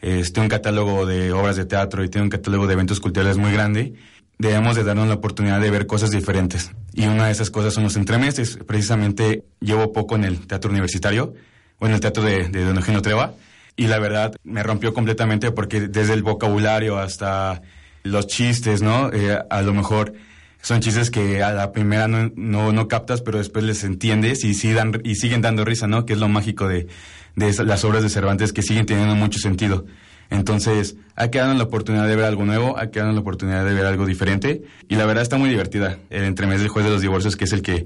este, 0.04 0.42
un 0.42 0.50
catálogo 0.50 1.06
de 1.06 1.32
obras 1.32 1.56
de 1.56 1.66
teatro 1.66 2.04
y 2.04 2.10
tiene 2.10 2.24
un 2.24 2.30
catálogo 2.30 2.68
de 2.68 2.74
eventos 2.74 3.00
culturales 3.00 3.38
muy 3.38 3.54
grande, 3.54 3.94
debemos 4.38 4.76
de 4.76 4.84
darnos 4.84 5.08
la 5.08 5.16
oportunidad 5.16 5.62
de 5.62 5.72
ver 5.72 5.88
cosas 5.88 6.12
diferentes. 6.12 6.72
Y 6.94 7.06
una 7.08 7.28
de 7.28 7.32
esas 7.32 7.50
cosas 7.50 7.74
son 7.74 7.84
los 7.84 7.96
entremeses. 7.96 8.60
Precisamente 8.68 9.46
llevo 9.62 9.94
poco 9.94 10.16
en 10.16 10.26
el 10.26 10.46
teatro 10.46 10.72
universitario, 10.72 11.34
o 11.80 11.86
en 11.86 11.94
el 11.94 12.02
teatro 12.02 12.22
de, 12.22 12.50
de 12.50 12.66
Don 12.66 12.76
Eugenio 12.76 13.02
Treva, 13.02 13.34
y 13.76 13.88
la 13.88 13.98
verdad 14.00 14.36
me 14.44 14.62
rompió 14.62 14.94
completamente 14.94 15.52
porque 15.52 15.88
desde 15.88 16.14
el 16.14 16.22
vocabulario 16.22 16.98
hasta 16.98 17.62
los 18.04 18.28
chistes, 18.28 18.82
¿no? 18.82 19.12
Eh, 19.12 19.40
a 19.50 19.62
lo 19.62 19.74
mejor 19.74 20.14
son 20.62 20.82
chistes 20.82 21.10
que 21.10 21.44
a 21.44 21.52
la 21.52 21.72
primera 21.72 22.08
no, 22.08 22.32
no, 22.72 22.88
captas, 22.88 23.22
pero 23.22 23.38
después 23.38 23.66
les 23.66 23.84
entiendes 23.84 24.44
y, 24.44 24.54
sí 24.54 24.72
dan, 24.74 25.02
y 25.04 25.16
siguen 25.16 25.42
dando 25.42 25.66
risa, 25.66 25.88
¿no? 25.88 26.06
Que 26.06 26.14
es 26.14 26.20
lo 26.20 26.30
mágico 26.30 26.68
de, 26.68 26.88
de 27.36 27.64
las 27.66 27.84
obras 27.84 28.04
de 28.04 28.10
Cervantes 28.10 28.54
que 28.54 28.62
siguen 28.62 28.86
teniendo 28.86 29.16
mucho 29.16 29.40
sentido. 29.40 29.86
Entonces, 30.30 30.96
hay 31.16 31.30
que 31.30 31.38
darnos 31.38 31.58
la 31.58 31.66
oportunidad 31.66 32.08
de 32.08 32.16
ver 32.16 32.26
algo 32.26 32.46
nuevo, 32.46 32.78
hay 32.78 32.90
que 32.90 33.00
darnos 33.00 33.16
la 33.16 33.22
oportunidad 33.22 33.66
de 33.66 33.74
ver 33.74 33.86
algo 33.86 34.06
diferente. 34.06 34.64
Y 34.88 34.96
la 34.96 35.06
verdad 35.06 35.22
está 35.22 35.38
muy 35.38 35.50
divertida. 35.50 36.00
El 36.10 36.24
entremés 36.24 36.60
del 36.60 36.70
juez 36.70 36.86
de 36.86 36.92
los 36.92 37.02
divorcios, 37.02 37.36
que 37.36 37.44
es 37.44 37.54
el 37.54 37.62
que, 37.62 37.86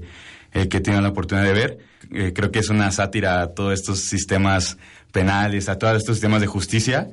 que 0.52 0.80
tiene 0.80 1.00
la 1.02 1.08
oportunidad 1.08 1.46
de 1.46 1.52
ver. 1.52 1.78
Eh, 2.12 2.32
creo 2.34 2.50
que 2.50 2.60
es 2.60 2.70
una 2.70 2.90
sátira 2.90 3.42
a 3.42 3.48
todos 3.48 3.74
estos 3.74 4.00
sistemas 4.00 4.78
penales, 5.12 5.68
a 5.68 5.78
todos 5.78 5.96
estos 5.96 6.16
sistemas 6.16 6.40
de 6.40 6.46
justicia. 6.46 7.08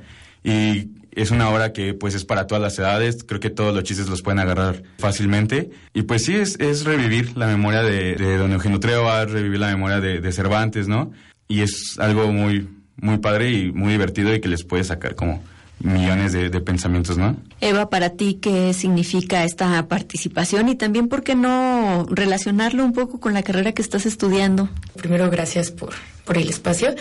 Y 0.46 0.92
es 1.10 1.32
una 1.32 1.50
obra 1.50 1.72
que 1.72 1.92
pues 1.92 2.14
es 2.14 2.24
para 2.24 2.46
todas 2.46 2.62
las 2.62 2.78
edades, 2.78 3.24
creo 3.26 3.40
que 3.40 3.50
todos 3.50 3.74
los 3.74 3.82
chistes 3.82 4.08
los 4.08 4.22
pueden 4.22 4.38
agarrar 4.38 4.84
fácilmente. 4.98 5.70
Y 5.92 6.02
pues 6.02 6.24
sí, 6.24 6.36
es, 6.36 6.60
es 6.60 6.84
revivir 6.84 7.36
la 7.36 7.48
memoria 7.48 7.82
de, 7.82 8.14
de 8.14 8.36
don 8.36 8.52
Eugenio 8.52 8.78
Treva, 8.78 9.24
revivir 9.24 9.58
la 9.58 9.68
memoria 9.68 9.98
de, 10.00 10.20
de 10.20 10.32
Cervantes, 10.32 10.86
¿no? 10.86 11.10
Y 11.48 11.62
es 11.62 11.98
algo 11.98 12.30
muy, 12.30 12.68
muy 12.96 13.18
padre 13.18 13.50
y 13.50 13.72
muy 13.72 13.92
divertido 13.92 14.32
y 14.32 14.40
que 14.40 14.48
les 14.48 14.62
puede 14.62 14.84
sacar 14.84 15.16
como 15.16 15.42
millones 15.80 16.32
de, 16.32 16.48
de, 16.48 16.60
pensamientos, 16.60 17.18
¿no? 17.18 17.36
Eva, 17.60 17.90
para 17.90 18.10
ti, 18.10 18.38
¿qué 18.40 18.72
significa 18.72 19.44
esta 19.44 19.88
participación? 19.88 20.68
Y 20.68 20.76
también, 20.76 21.08
¿por 21.08 21.24
qué 21.24 21.34
no 21.34 22.06
relacionarlo 22.08 22.84
un 22.84 22.92
poco 22.92 23.18
con 23.18 23.34
la 23.34 23.42
carrera 23.42 23.72
que 23.72 23.82
estás 23.82 24.06
estudiando? 24.06 24.68
Primero, 24.96 25.28
gracias 25.28 25.72
por, 25.72 25.92
por 26.24 26.38
el 26.38 26.48
espacio. 26.48 26.94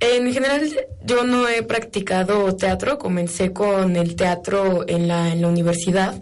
En 0.00 0.32
general, 0.32 0.70
yo 1.02 1.24
no 1.24 1.48
he 1.48 1.62
practicado 1.62 2.54
teatro, 2.54 2.98
comencé 2.98 3.52
con 3.52 3.96
el 3.96 4.14
teatro 4.14 4.84
en 4.88 5.08
la, 5.08 5.32
en 5.32 5.42
la 5.42 5.48
universidad. 5.48 6.20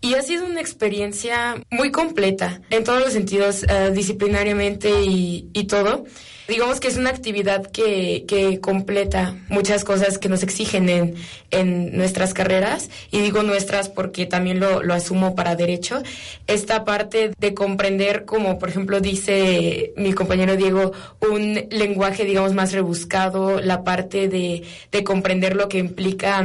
Y 0.00 0.14
ha 0.14 0.22
sido 0.22 0.46
una 0.46 0.60
experiencia 0.60 1.60
muy 1.70 1.90
completa 1.90 2.60
en 2.70 2.84
todos 2.84 3.00
los 3.00 3.12
sentidos, 3.12 3.64
uh, 3.64 3.92
disciplinariamente 3.92 5.02
y, 5.02 5.48
y 5.52 5.64
todo 5.64 6.04
digamos 6.48 6.80
que 6.80 6.88
es 6.88 6.96
una 6.96 7.10
actividad 7.10 7.66
que, 7.66 8.24
que 8.26 8.60
completa 8.60 9.36
muchas 9.48 9.84
cosas 9.84 10.18
que 10.18 10.28
nos 10.28 10.42
exigen 10.42 10.88
en, 10.88 11.14
en 11.50 11.96
nuestras 11.96 12.32
carreras, 12.34 12.88
y 13.10 13.20
digo 13.20 13.42
nuestras 13.42 13.88
porque 13.88 14.26
también 14.26 14.58
lo, 14.58 14.82
lo 14.82 14.94
asumo 14.94 15.34
para 15.34 15.54
derecho, 15.56 16.02
esta 16.46 16.84
parte 16.84 17.32
de 17.38 17.54
comprender, 17.54 18.24
como 18.24 18.58
por 18.58 18.70
ejemplo 18.70 19.00
dice 19.00 19.92
mi 19.96 20.14
compañero 20.14 20.56
Diego, 20.56 20.92
un 21.20 21.66
lenguaje, 21.70 22.24
digamos, 22.24 22.54
más 22.54 22.72
rebuscado, 22.72 23.60
la 23.60 23.84
parte 23.84 24.28
de, 24.28 24.64
de 24.90 25.04
comprender 25.04 25.54
lo 25.54 25.68
que 25.68 25.78
implica 25.78 26.44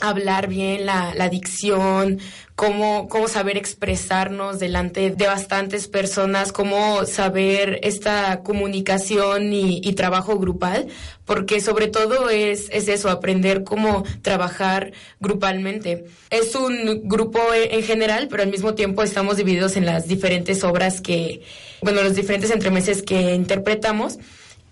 hablar 0.00 0.48
bien, 0.48 0.86
la, 0.86 1.14
la 1.14 1.28
dicción, 1.28 2.18
cómo, 2.56 3.08
cómo 3.08 3.28
saber 3.28 3.56
expresarnos 3.56 4.58
delante 4.58 5.10
de 5.10 5.26
bastantes 5.26 5.88
personas, 5.88 6.52
cómo 6.52 7.04
saber 7.06 7.80
esta 7.82 8.42
comunicación 8.42 9.52
y, 9.52 9.92
trabajo 9.94 10.38
grupal, 10.38 10.88
porque 11.24 11.60
sobre 11.60 11.86
todo 11.86 12.28
es, 12.28 12.68
es 12.70 12.88
eso, 12.88 13.08
aprender 13.08 13.62
cómo 13.62 14.04
trabajar 14.22 14.92
grupalmente. 15.20 16.06
Es 16.30 16.54
un 16.56 17.08
grupo 17.08 17.40
en 17.54 17.82
general, 17.84 18.26
pero 18.28 18.42
al 18.42 18.50
mismo 18.50 18.74
tiempo 18.74 19.02
estamos 19.02 19.36
divididos 19.36 19.76
en 19.76 19.86
las 19.86 20.08
diferentes 20.08 20.64
obras 20.64 21.00
que, 21.00 21.42
bueno, 21.80 22.02
los 22.02 22.16
diferentes 22.16 22.50
entremeses 22.50 23.02
que 23.02 23.34
interpretamos 23.34 24.18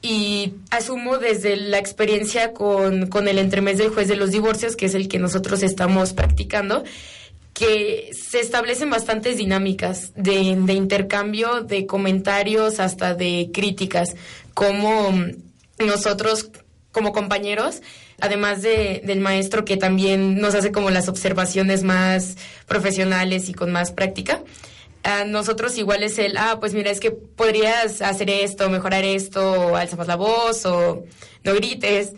y 0.02 0.54
asumo 0.70 1.18
desde 1.18 1.56
la 1.56 1.78
experiencia 1.78 2.52
con, 2.52 3.06
con 3.06 3.28
el 3.28 3.38
entremés 3.38 3.78
del 3.78 3.90
juez 3.90 4.08
de 4.08 4.16
los 4.16 4.32
divorcios, 4.32 4.74
que 4.74 4.86
es 4.86 4.94
el 4.94 5.06
que 5.06 5.20
nosotros 5.20 5.62
estamos 5.62 6.12
practicando, 6.12 6.82
que 7.54 8.10
se 8.12 8.40
establecen 8.40 8.90
bastantes 8.90 9.36
dinámicas 9.36 10.12
de, 10.16 10.32
intercambio 10.32 11.60
de 11.62 11.86
comentarios 11.86 12.80
hasta 12.80 13.14
de 13.14 13.50
críticas, 13.52 14.16
como 14.54 15.14
nosotros 15.78 16.50
como 16.90 17.12
compañeros, 17.12 17.80
además 18.20 18.62
de, 18.62 19.02
del 19.04 19.20
maestro 19.20 19.64
que 19.64 19.76
también 19.76 20.40
nos 20.40 20.54
hace 20.54 20.72
como 20.72 20.90
las 20.90 21.08
observaciones 21.08 21.84
más 21.84 22.36
profesionales 22.66 23.48
y 23.48 23.54
con 23.54 23.70
más 23.70 23.92
práctica, 23.92 24.42
a 25.02 25.24
nosotros 25.24 25.76
igual 25.78 26.02
es 26.02 26.18
el, 26.18 26.36
ah, 26.36 26.58
pues 26.60 26.74
mira, 26.74 26.90
es 26.90 27.00
que 27.00 27.10
podrías 27.10 28.02
hacer 28.02 28.30
esto, 28.30 28.70
mejorar 28.70 29.04
esto, 29.04 29.52
o 29.52 29.76
alza 29.76 30.02
la 30.04 30.16
voz, 30.16 30.64
o 30.66 31.04
no 31.44 31.54
grites, 31.54 32.12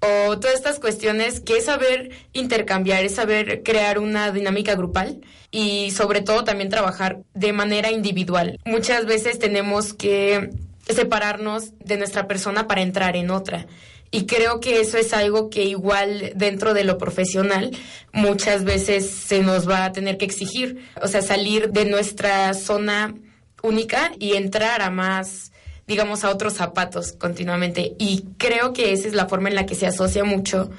o 0.00 0.38
todas 0.38 0.56
estas 0.56 0.78
cuestiones 0.78 1.40
que 1.40 1.56
es 1.58 1.64
saber 1.64 2.10
intercambiar, 2.32 3.04
es 3.04 3.14
saber 3.14 3.62
crear 3.62 3.98
una 3.98 4.30
dinámica 4.30 4.74
grupal 4.74 5.20
y 5.50 5.90
sobre 5.90 6.20
todo 6.20 6.44
también 6.44 6.68
trabajar 6.68 7.22
de 7.34 7.52
manera 7.52 7.90
individual. 7.90 8.58
Muchas 8.64 9.06
veces 9.06 9.38
tenemos 9.38 9.94
que 9.94 10.50
separarnos 10.88 11.72
de 11.78 11.96
nuestra 11.96 12.28
persona 12.28 12.68
para 12.68 12.82
entrar 12.82 13.16
en 13.16 13.30
otra. 13.30 13.66
Y 14.10 14.26
creo 14.26 14.60
que 14.60 14.80
eso 14.80 14.98
es 14.98 15.12
algo 15.12 15.50
que 15.50 15.64
igual 15.64 16.32
dentro 16.34 16.74
de 16.74 16.84
lo 16.84 16.98
profesional 16.98 17.76
muchas 18.12 18.64
veces 18.64 19.10
se 19.10 19.42
nos 19.42 19.68
va 19.68 19.84
a 19.84 19.92
tener 19.92 20.16
que 20.16 20.24
exigir. 20.24 20.84
O 21.02 21.08
sea, 21.08 21.22
salir 21.22 21.70
de 21.70 21.84
nuestra 21.84 22.54
zona 22.54 23.14
única 23.62 24.12
y 24.18 24.34
entrar 24.34 24.82
a 24.82 24.90
más, 24.90 25.52
digamos, 25.86 26.24
a 26.24 26.30
otros 26.30 26.54
zapatos 26.54 27.12
continuamente. 27.12 27.94
Y 27.98 28.24
creo 28.38 28.72
que 28.72 28.92
esa 28.92 29.08
es 29.08 29.14
la 29.14 29.26
forma 29.26 29.48
en 29.48 29.54
la 29.54 29.66
que 29.66 29.74
se 29.74 29.86
asocia 29.86 30.24
mucho 30.24 30.70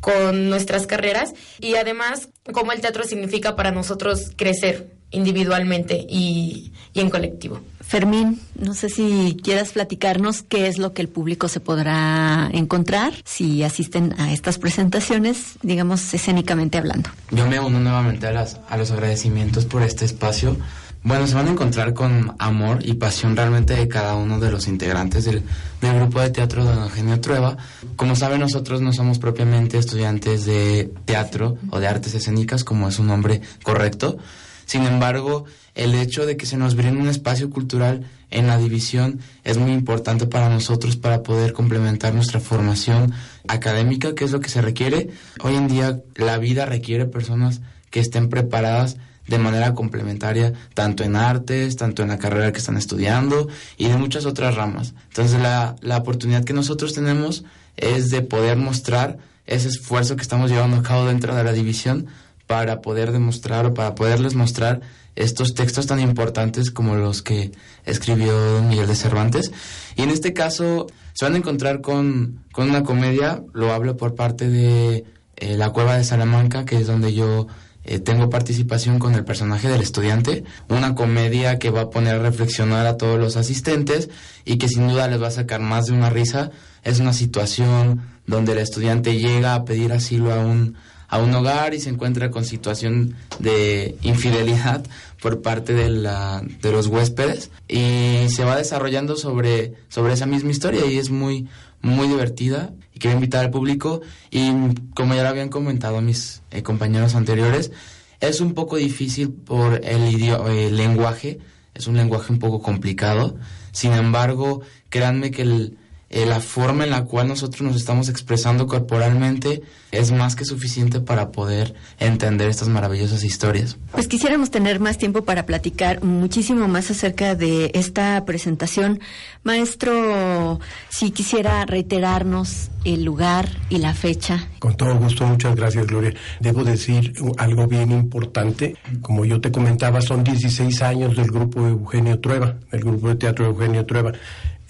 con 0.00 0.50
nuestras 0.50 0.86
carreras 0.86 1.32
y 1.60 1.76
además 1.76 2.28
cómo 2.52 2.72
el 2.72 2.82
teatro 2.82 3.04
significa 3.04 3.56
para 3.56 3.70
nosotros 3.70 4.32
crecer 4.36 4.90
individualmente 5.10 6.04
y, 6.08 6.72
y 6.92 7.00
en 7.00 7.08
colectivo. 7.08 7.62
Fermín, 7.86 8.40
no 8.58 8.74
sé 8.74 8.88
si 8.88 9.36
quieras 9.42 9.72
platicarnos 9.72 10.42
qué 10.42 10.66
es 10.66 10.78
lo 10.78 10.92
que 10.92 11.02
el 11.02 11.08
público 11.08 11.48
se 11.48 11.60
podrá 11.60 12.48
encontrar 12.52 13.12
si 13.24 13.62
asisten 13.62 14.14
a 14.18 14.32
estas 14.32 14.58
presentaciones, 14.58 15.56
digamos, 15.62 16.12
escénicamente 16.14 16.78
hablando. 16.78 17.10
Yo 17.30 17.46
me 17.46 17.60
uno 17.60 17.80
nuevamente 17.80 18.26
a, 18.26 18.32
las, 18.32 18.60
a 18.68 18.76
los 18.76 18.90
agradecimientos 18.90 19.64
por 19.66 19.82
este 19.82 20.04
espacio. 20.04 20.56
Bueno, 21.02 21.26
se 21.26 21.34
van 21.34 21.48
a 21.48 21.50
encontrar 21.50 21.92
con 21.92 22.34
amor 22.38 22.78
y 22.82 22.94
pasión 22.94 23.36
realmente 23.36 23.74
de 23.74 23.86
cada 23.88 24.14
uno 24.14 24.40
de 24.40 24.50
los 24.50 24.66
integrantes 24.68 25.26
del, 25.26 25.42
del 25.82 25.94
grupo 25.96 26.20
de 26.20 26.30
teatro 26.30 26.64
de 26.64 26.72
Don 26.72 26.84
Eugenio 26.84 27.20
Trueba. 27.20 27.58
Como 27.96 28.16
saben, 28.16 28.40
nosotros 28.40 28.80
no 28.80 28.94
somos 28.94 29.18
propiamente 29.18 29.76
estudiantes 29.76 30.46
de 30.46 30.90
teatro 31.04 31.58
o 31.70 31.78
de 31.78 31.88
artes 31.88 32.14
escénicas, 32.14 32.64
como 32.64 32.88
es 32.88 32.98
un 32.98 33.08
nombre 33.08 33.42
correcto. 33.62 34.16
Sin 34.64 34.84
embargo, 34.84 35.44
el 35.74 35.94
hecho 35.94 36.26
de 36.26 36.36
que 36.36 36.46
se 36.46 36.56
nos 36.56 36.76
brinde 36.76 37.00
un 37.00 37.08
espacio 37.08 37.50
cultural 37.50 38.08
en 38.30 38.46
la 38.46 38.58
división 38.58 39.20
es 39.42 39.58
muy 39.58 39.72
importante 39.72 40.26
para 40.26 40.48
nosotros 40.48 40.96
para 40.96 41.22
poder 41.22 41.52
complementar 41.52 42.14
nuestra 42.14 42.40
formación 42.40 43.12
académica, 43.48 44.14
que 44.14 44.24
es 44.24 44.32
lo 44.32 44.40
que 44.40 44.48
se 44.48 44.62
requiere. 44.62 45.10
Hoy 45.42 45.56
en 45.56 45.68
día 45.68 46.00
la 46.14 46.38
vida 46.38 46.66
requiere 46.66 47.06
personas 47.06 47.60
que 47.90 48.00
estén 48.00 48.28
preparadas 48.28 48.96
de 49.26 49.38
manera 49.38 49.74
complementaria, 49.74 50.52
tanto 50.74 51.02
en 51.02 51.16
artes, 51.16 51.76
tanto 51.76 52.02
en 52.02 52.08
la 52.08 52.18
carrera 52.18 52.52
que 52.52 52.58
están 52.58 52.76
estudiando 52.76 53.48
y 53.78 53.88
de 53.88 53.96
muchas 53.96 54.26
otras 54.26 54.54
ramas. 54.54 54.94
Entonces 55.08 55.40
la, 55.40 55.76
la 55.80 55.96
oportunidad 55.96 56.44
que 56.44 56.52
nosotros 56.52 56.92
tenemos 56.92 57.44
es 57.76 58.10
de 58.10 58.22
poder 58.22 58.56
mostrar 58.56 59.18
ese 59.46 59.68
esfuerzo 59.68 60.16
que 60.16 60.22
estamos 60.22 60.50
llevando 60.50 60.76
a 60.76 60.82
cabo 60.82 61.06
dentro 61.06 61.34
de 61.34 61.44
la 61.44 61.52
división 61.52 62.06
para 62.46 62.80
poder 62.80 63.12
demostrar 63.12 63.66
o 63.66 63.74
para 63.74 63.94
poderles 63.94 64.34
mostrar 64.34 64.80
estos 65.16 65.54
textos 65.54 65.86
tan 65.86 66.00
importantes 66.00 66.70
como 66.70 66.96
los 66.96 67.22
que 67.22 67.52
escribió 67.84 68.62
Miguel 68.62 68.86
de 68.86 68.96
Cervantes. 68.96 69.52
Y 69.96 70.02
en 70.02 70.10
este 70.10 70.32
caso 70.32 70.86
se 71.12 71.24
van 71.24 71.34
a 71.34 71.38
encontrar 71.38 71.80
con, 71.80 72.44
con 72.52 72.68
una 72.68 72.82
comedia, 72.82 73.42
lo 73.52 73.72
hablo 73.72 73.96
por 73.96 74.14
parte 74.14 74.48
de 74.48 75.04
eh, 75.36 75.56
La 75.56 75.70
Cueva 75.70 75.96
de 75.96 76.04
Salamanca, 76.04 76.64
que 76.64 76.76
es 76.76 76.86
donde 76.86 77.14
yo 77.14 77.46
eh, 77.84 77.98
tengo 78.00 78.30
participación 78.30 78.98
con 78.98 79.14
el 79.14 79.24
personaje 79.24 79.68
del 79.68 79.82
estudiante, 79.82 80.44
una 80.68 80.94
comedia 80.94 81.58
que 81.58 81.70
va 81.70 81.82
a 81.82 81.90
poner 81.90 82.16
a 82.16 82.18
reflexionar 82.18 82.86
a 82.86 82.96
todos 82.96 83.20
los 83.20 83.36
asistentes 83.36 84.08
y 84.44 84.56
que 84.56 84.68
sin 84.68 84.88
duda 84.88 85.06
les 85.06 85.22
va 85.22 85.28
a 85.28 85.32
sacar 85.32 85.60
más 85.60 85.86
de 85.86 85.92
una 85.92 86.10
risa. 86.10 86.50
Es 86.82 86.98
una 86.98 87.12
situación 87.12 88.02
donde 88.26 88.52
el 88.52 88.58
estudiante 88.58 89.18
llega 89.18 89.54
a 89.54 89.64
pedir 89.64 89.92
asilo 89.92 90.32
a 90.32 90.38
un 90.38 90.76
a 91.08 91.18
un 91.18 91.34
hogar 91.34 91.74
y 91.74 91.80
se 91.80 91.90
encuentra 91.90 92.30
con 92.30 92.44
situación 92.44 93.14
de 93.38 93.96
infidelidad 94.02 94.84
por 95.20 95.42
parte 95.42 95.72
de, 95.72 95.88
la, 95.88 96.42
de 96.60 96.72
los 96.72 96.86
huéspedes 96.86 97.50
y 97.68 98.26
se 98.28 98.44
va 98.44 98.56
desarrollando 98.56 99.16
sobre, 99.16 99.74
sobre 99.88 100.12
esa 100.12 100.26
misma 100.26 100.50
historia 100.50 100.84
y 100.86 100.98
es 100.98 101.10
muy, 101.10 101.48
muy 101.82 102.08
divertida 102.08 102.72
y 102.94 102.98
quiero 102.98 103.16
invitar 103.16 103.44
al 103.44 103.50
público 103.50 104.00
y 104.30 104.50
como 104.94 105.14
ya 105.14 105.22
lo 105.22 105.28
habían 105.28 105.48
comentado 105.48 106.00
mis 106.00 106.42
eh, 106.50 106.62
compañeros 106.62 107.14
anteriores, 107.14 107.72
es 108.20 108.40
un 108.40 108.54
poco 108.54 108.76
difícil 108.76 109.30
por 109.30 109.80
el, 109.84 110.12
idioma, 110.12 110.52
el 110.52 110.76
lenguaje, 110.76 111.38
es 111.74 111.86
un 111.86 111.96
lenguaje 111.96 112.32
un 112.32 112.38
poco 112.38 112.62
complicado, 112.62 113.36
sin 113.72 113.92
embargo, 113.92 114.62
créanme 114.88 115.30
que 115.30 115.42
el, 115.42 115.78
eh, 116.14 116.26
la 116.26 116.38
forma 116.38 116.84
en 116.84 116.90
la 116.90 117.06
cual 117.06 117.26
nosotros 117.26 117.62
nos 117.62 117.74
estamos 117.74 118.08
expresando 118.08 118.68
corporalmente 118.68 119.62
es 119.90 120.12
más 120.12 120.36
que 120.36 120.44
suficiente 120.44 121.00
para 121.00 121.32
poder 121.32 121.74
entender 121.98 122.48
estas 122.48 122.68
maravillosas 122.68 123.24
historias. 123.24 123.76
Pues 123.90 124.06
quisiéramos 124.06 124.52
tener 124.52 124.78
más 124.78 124.96
tiempo 124.96 125.24
para 125.24 125.44
platicar 125.44 126.04
muchísimo 126.04 126.68
más 126.68 126.88
acerca 126.92 127.34
de 127.34 127.72
esta 127.74 128.24
presentación. 128.24 129.00
Maestro, 129.42 130.60
si 130.88 131.10
quisiera 131.10 131.66
reiterarnos 131.66 132.70
el 132.84 133.02
lugar 133.02 133.48
y 133.68 133.78
la 133.78 133.92
fecha. 133.92 134.48
Con 134.60 134.76
todo 134.76 134.94
gusto, 134.96 135.26
muchas 135.26 135.56
gracias, 135.56 135.84
Gloria. 135.84 136.14
Debo 136.38 136.62
decir 136.62 137.12
algo 137.38 137.66
bien 137.66 137.90
importante. 137.90 138.76
Como 139.00 139.24
yo 139.24 139.40
te 139.40 139.50
comentaba, 139.50 140.00
son 140.00 140.22
16 140.22 140.80
años 140.82 141.16
del 141.16 141.26
grupo 141.26 141.66
Eugenio 141.66 142.20
Trueba, 142.20 142.54
el 142.70 142.80
grupo 142.80 143.08
de 143.08 143.16
teatro 143.16 143.46
Eugenio 143.46 143.84
Trueba 143.84 144.12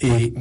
eh, 0.01 0.33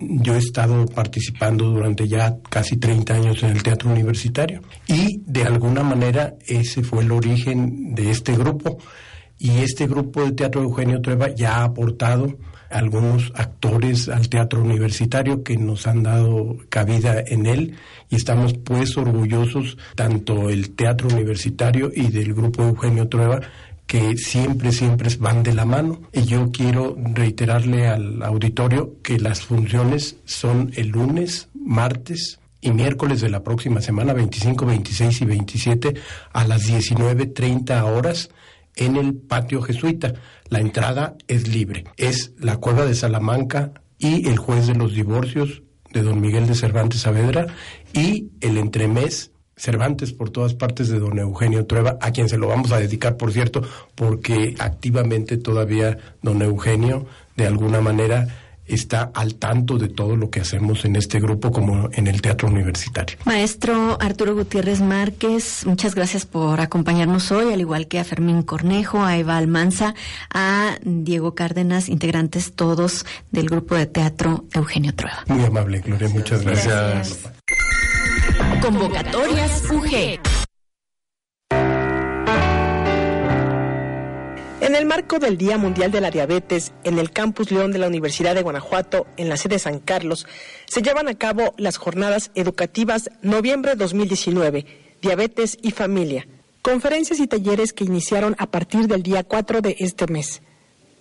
yo 0.00 0.34
he 0.34 0.38
estado 0.38 0.86
participando 0.86 1.64
durante 1.66 2.08
ya 2.08 2.36
casi 2.50 2.76
30 2.76 3.14
años 3.14 3.42
en 3.42 3.50
el 3.50 3.62
teatro 3.62 3.90
universitario. 3.90 4.60
Y 4.86 5.22
de 5.26 5.44
alguna 5.44 5.82
manera 5.82 6.34
ese 6.46 6.82
fue 6.82 7.02
el 7.02 7.12
origen 7.12 7.94
de 7.94 8.10
este 8.10 8.36
grupo. 8.36 8.78
Y 9.38 9.58
este 9.58 9.86
grupo 9.86 10.24
de 10.24 10.32
teatro 10.32 10.62
Eugenio 10.62 11.00
Trueba 11.00 11.28
ya 11.28 11.58
ha 11.58 11.64
aportado 11.64 12.36
algunos 12.70 13.32
actores 13.34 14.08
al 14.08 14.28
teatro 14.28 14.60
universitario 14.60 15.42
que 15.42 15.56
nos 15.56 15.86
han 15.86 16.02
dado 16.02 16.56
cabida 16.68 17.22
en 17.24 17.46
él. 17.46 17.74
Y 18.10 18.16
estamos 18.16 18.54
pues 18.54 18.96
orgullosos 18.96 19.78
tanto 19.94 20.50
el 20.50 20.70
teatro 20.70 21.08
universitario 21.08 21.90
y 21.94 22.08
del 22.08 22.34
grupo 22.34 22.64
Eugenio 22.64 23.08
Trueba 23.08 23.40
que 23.88 24.18
siempre, 24.18 24.70
siempre 24.70 25.08
van 25.18 25.42
de 25.42 25.54
la 25.54 25.64
mano. 25.64 26.02
Y 26.12 26.22
yo 26.26 26.52
quiero 26.52 26.94
reiterarle 27.14 27.88
al 27.88 28.22
auditorio 28.22 28.96
que 29.02 29.18
las 29.18 29.40
funciones 29.40 30.18
son 30.24 30.70
el 30.76 30.88
lunes, 30.88 31.48
martes 31.54 32.38
y 32.60 32.70
miércoles 32.70 33.22
de 33.22 33.30
la 33.30 33.42
próxima 33.42 33.80
semana, 33.80 34.12
25, 34.12 34.66
26 34.66 35.22
y 35.22 35.24
27, 35.24 35.94
a 36.32 36.44
las 36.44 36.68
19.30 36.68 37.82
horas 37.82 38.28
en 38.76 38.96
el 38.96 39.14
patio 39.14 39.62
jesuita. 39.62 40.12
La 40.50 40.60
entrada 40.60 41.16
es 41.26 41.48
libre. 41.48 41.84
Es 41.96 42.32
la 42.38 42.58
Cueva 42.58 42.84
de 42.84 42.94
Salamanca 42.94 43.72
y 43.98 44.28
el 44.28 44.36
juez 44.36 44.66
de 44.66 44.74
los 44.74 44.92
divorcios 44.92 45.62
de 45.94 46.02
don 46.02 46.20
Miguel 46.20 46.46
de 46.46 46.54
Cervantes 46.54 47.00
Saavedra 47.00 47.46
y 47.94 48.28
el 48.42 48.58
entremés 48.58 49.32
Cervantes 49.58 50.12
por 50.12 50.30
todas 50.30 50.54
partes 50.54 50.88
de 50.88 50.98
don 50.98 51.18
Eugenio 51.18 51.66
Trueba, 51.66 51.98
a 52.00 52.12
quien 52.12 52.28
se 52.28 52.38
lo 52.38 52.48
vamos 52.48 52.72
a 52.72 52.78
dedicar, 52.78 53.16
por 53.16 53.32
cierto, 53.32 53.62
porque 53.94 54.54
activamente 54.58 55.36
todavía 55.36 55.98
don 56.22 56.40
Eugenio, 56.40 57.06
de 57.36 57.46
alguna 57.46 57.80
manera, 57.80 58.28
está 58.68 59.10
al 59.14 59.34
tanto 59.34 59.78
de 59.78 59.88
todo 59.88 60.14
lo 60.14 60.30
que 60.30 60.40
hacemos 60.40 60.84
en 60.84 60.96
este 60.96 61.18
grupo 61.18 61.50
como 61.50 61.88
en 61.92 62.06
el 62.06 62.20
teatro 62.20 62.48
universitario. 62.48 63.16
Maestro 63.24 63.98
Arturo 64.00 64.34
Gutiérrez 64.34 64.80
Márquez, 64.80 65.66
muchas 65.66 65.94
gracias 65.94 66.26
por 66.26 66.60
acompañarnos 66.60 67.32
hoy, 67.32 67.52
al 67.52 67.60
igual 67.60 67.88
que 67.88 67.98
a 67.98 68.04
Fermín 68.04 68.42
Cornejo, 68.42 69.02
a 69.02 69.16
Eva 69.16 69.36
Almanza, 69.36 69.94
a 70.32 70.76
Diego 70.82 71.34
Cárdenas, 71.34 71.88
integrantes 71.88 72.52
todos 72.52 73.06
del 73.32 73.48
grupo 73.48 73.74
de 73.74 73.86
teatro 73.86 74.44
Eugenio 74.52 74.94
Trueba. 74.94 75.24
Muy 75.26 75.44
amable, 75.44 75.80
Gloria, 75.80 76.08
muchas 76.10 76.42
gracias. 76.42 77.30
Convocatorias 78.60 79.62
UG. 79.70 80.20
En 84.60 84.74
el 84.74 84.84
marco 84.84 85.18
del 85.18 85.38
Día 85.38 85.58
Mundial 85.58 85.92
de 85.92 86.00
la 86.00 86.10
Diabetes, 86.10 86.72
en 86.82 86.98
el 86.98 87.12
Campus 87.12 87.52
León 87.52 87.70
de 87.72 87.78
la 87.78 87.86
Universidad 87.86 88.34
de 88.34 88.42
Guanajuato, 88.42 89.06
en 89.16 89.28
la 89.28 89.36
sede 89.36 89.58
San 89.58 89.78
Carlos, 89.78 90.26
se 90.66 90.82
llevan 90.82 91.08
a 91.08 91.14
cabo 91.14 91.54
las 91.56 91.76
jornadas 91.76 92.30
educativas 92.34 93.10
Noviembre 93.22 93.76
2019, 93.76 94.66
Diabetes 95.00 95.56
y 95.62 95.70
Familia, 95.70 96.26
conferencias 96.62 97.20
y 97.20 97.28
talleres 97.28 97.72
que 97.72 97.84
iniciaron 97.84 98.34
a 98.38 98.50
partir 98.50 98.88
del 98.88 99.02
día 99.02 99.22
4 99.22 99.60
de 99.60 99.76
este 99.78 100.06
mes. 100.08 100.42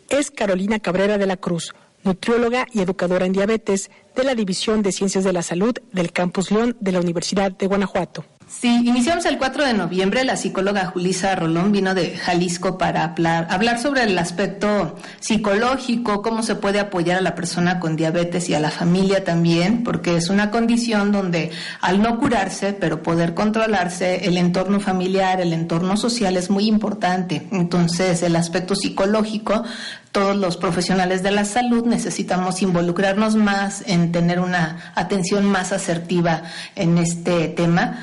Es 0.10 0.32
Carolina 0.32 0.80
Cabrera 0.80 1.18
de 1.18 1.26
la 1.26 1.38
Cruz, 1.38 1.74
nutrióloga 2.04 2.68
y 2.72 2.82
educadora 2.82 3.26
en 3.26 3.34
diabetes 3.34 3.92
de 4.16 4.24
la 4.24 4.36
División 4.36 4.82
de 4.82 4.92
Ciencias 4.92 5.24
de 5.24 5.34
la 5.34 5.42
Salud 5.42 5.76
del 5.92 6.12
Campus 6.12 6.52
León 6.52 6.76
de 6.80 6.92
la 6.92 7.00
Universidad 7.00 7.52
de 7.52 7.68
Guanajuato. 7.68 8.26
Sí, 8.50 8.82
iniciamos 8.86 9.26
el 9.26 9.38
4 9.38 9.66
de 9.66 9.74
noviembre. 9.74 10.24
La 10.24 10.38
psicóloga 10.38 10.86
Julisa 10.86 11.36
Rolón 11.36 11.74
vino 11.74 11.94
de 11.94 12.18
Jalisco 12.18 12.78
para 12.78 13.04
hablar, 13.04 13.48
hablar 13.50 13.78
sobre 13.78 14.04
el 14.04 14.18
aspecto 14.18 14.96
psicológico, 15.20 16.22
cómo 16.22 16.42
se 16.44 16.56
puede 16.56 16.80
apoyar 16.80 17.18
a 17.18 17.22
la 17.22 17.36
persona 17.36 17.82
con 17.82 17.98
diabetes 17.98 18.48
y 18.48 18.54
a 18.54 18.62
la 18.62 18.72
familia 18.72 19.26
también, 19.26 19.84
porque 19.84 20.16
es 20.16 20.30
una 20.30 20.50
condición 20.50 21.12
donde 21.12 21.52
al 21.82 22.02
no 22.02 22.18
curarse, 22.20 22.72
pero 22.72 23.04
poder 23.04 23.34
controlarse, 23.34 24.26
el 24.26 24.38
entorno 24.38 24.80
familiar, 24.80 25.42
el 25.42 25.52
entorno 25.52 25.98
social 25.98 26.38
es 26.38 26.50
muy 26.50 26.68
importante. 26.68 27.50
Entonces, 27.52 28.24
el 28.24 28.38
aspecto 28.38 28.76
psicológico 28.76 29.66
todos 30.14 30.36
los 30.36 30.58
profesionales 30.58 31.22
de 31.22 31.30
la 31.30 31.46
salud 31.46 31.86
necesitamos 31.86 32.64
involucrarnos 32.64 33.36
más 33.36 33.84
en 33.86 34.12
tener 34.12 34.40
una 34.40 34.94
atención 34.96 35.46
más 35.46 35.74
asertiva 35.74 36.42
en 36.76 36.98
este 36.98 37.50
tema. 37.50 38.00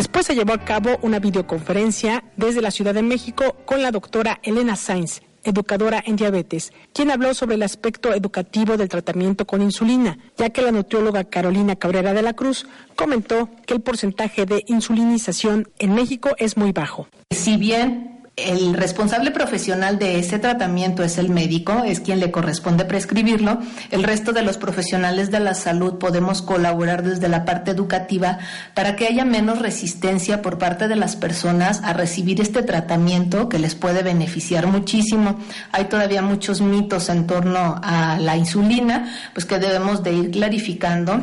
Después 0.00 0.24
se 0.24 0.34
llevó 0.34 0.54
a 0.54 0.64
cabo 0.64 0.98
una 1.02 1.18
videoconferencia 1.18 2.24
desde 2.38 2.62
la 2.62 2.70
Ciudad 2.70 2.94
de 2.94 3.02
México 3.02 3.54
con 3.66 3.82
la 3.82 3.90
doctora 3.90 4.40
Elena 4.42 4.74
Sainz, 4.74 5.20
educadora 5.44 6.02
en 6.06 6.16
diabetes, 6.16 6.72
quien 6.94 7.10
habló 7.10 7.34
sobre 7.34 7.56
el 7.56 7.62
aspecto 7.62 8.14
educativo 8.14 8.78
del 8.78 8.88
tratamiento 8.88 9.46
con 9.46 9.60
insulina, 9.60 10.16
ya 10.38 10.48
que 10.48 10.62
la 10.62 10.72
nutrióloga 10.72 11.24
Carolina 11.24 11.76
Cabrera 11.76 12.14
de 12.14 12.22
la 12.22 12.32
Cruz 12.32 12.66
comentó 12.96 13.50
que 13.66 13.74
el 13.74 13.82
porcentaje 13.82 14.46
de 14.46 14.64
insulinización 14.68 15.68
en 15.78 15.94
México 15.94 16.30
es 16.38 16.56
muy 16.56 16.72
bajo. 16.72 17.06
Si 17.30 17.58
bien 17.58 18.09
el 18.46 18.74
responsable 18.74 19.30
profesional 19.30 19.98
de 19.98 20.18
ese 20.18 20.38
tratamiento 20.38 21.02
es 21.02 21.18
el 21.18 21.28
médico, 21.30 21.82
es 21.84 22.00
quien 22.00 22.20
le 22.20 22.30
corresponde 22.30 22.84
prescribirlo. 22.84 23.58
El 23.90 24.02
resto 24.02 24.32
de 24.32 24.42
los 24.42 24.56
profesionales 24.56 25.30
de 25.30 25.40
la 25.40 25.54
salud 25.54 25.98
podemos 25.98 26.42
colaborar 26.42 27.02
desde 27.02 27.28
la 27.28 27.44
parte 27.44 27.70
educativa 27.70 28.38
para 28.74 28.96
que 28.96 29.06
haya 29.06 29.24
menos 29.24 29.58
resistencia 29.58 30.42
por 30.42 30.58
parte 30.58 30.88
de 30.88 30.96
las 30.96 31.16
personas 31.16 31.80
a 31.84 31.92
recibir 31.92 32.40
este 32.40 32.62
tratamiento 32.62 33.48
que 33.48 33.58
les 33.58 33.74
puede 33.74 34.02
beneficiar 34.02 34.66
muchísimo. 34.66 35.38
Hay 35.72 35.84
todavía 35.84 36.22
muchos 36.22 36.60
mitos 36.60 37.08
en 37.08 37.26
torno 37.26 37.80
a 37.82 38.18
la 38.18 38.36
insulina, 38.36 39.12
pues 39.34 39.46
que 39.46 39.58
debemos 39.58 40.02
de 40.02 40.12
ir 40.12 40.30
clarificando 40.30 41.20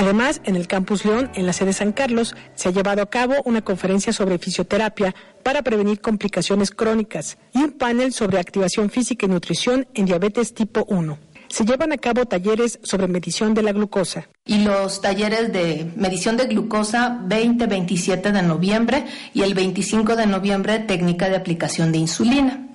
Además, 0.00 0.40
en 0.44 0.56
el 0.56 0.66
Campus 0.66 1.04
León, 1.04 1.30
en 1.34 1.44
la 1.44 1.52
sede 1.52 1.74
San 1.74 1.92
Carlos, 1.92 2.34
se 2.54 2.70
ha 2.70 2.72
llevado 2.72 3.02
a 3.02 3.10
cabo 3.10 3.34
una 3.44 3.60
conferencia 3.60 4.14
sobre 4.14 4.38
fisioterapia 4.38 5.14
para 5.42 5.60
prevenir 5.60 6.00
complicaciones 6.00 6.70
crónicas 6.70 7.36
y 7.52 7.58
un 7.58 7.72
panel 7.72 8.14
sobre 8.14 8.38
activación 8.38 8.88
física 8.88 9.26
y 9.26 9.28
nutrición 9.28 9.86
en 9.92 10.06
diabetes 10.06 10.54
tipo 10.54 10.86
1 10.88 11.18
se 11.48 11.64
llevan 11.64 11.90
a 11.92 11.98
cabo 11.98 12.26
talleres 12.26 12.78
sobre 12.84 13.08
medición 13.08 13.54
de 13.54 13.62
la 13.64 13.72
glucosa. 13.72 14.28
Y 14.46 14.62
los 14.62 15.00
talleres 15.00 15.52
de 15.52 15.90
medición 15.96 16.36
de 16.36 16.46
glucosa 16.46 17.22
20-27 17.26 18.30
de 18.30 18.42
noviembre 18.42 19.04
y 19.34 19.42
el 19.42 19.54
25 19.54 20.14
de 20.14 20.26
noviembre 20.28 20.78
técnica 20.78 21.28
de 21.28 21.34
aplicación 21.34 21.90
de 21.90 21.98
insulina. 21.98 22.69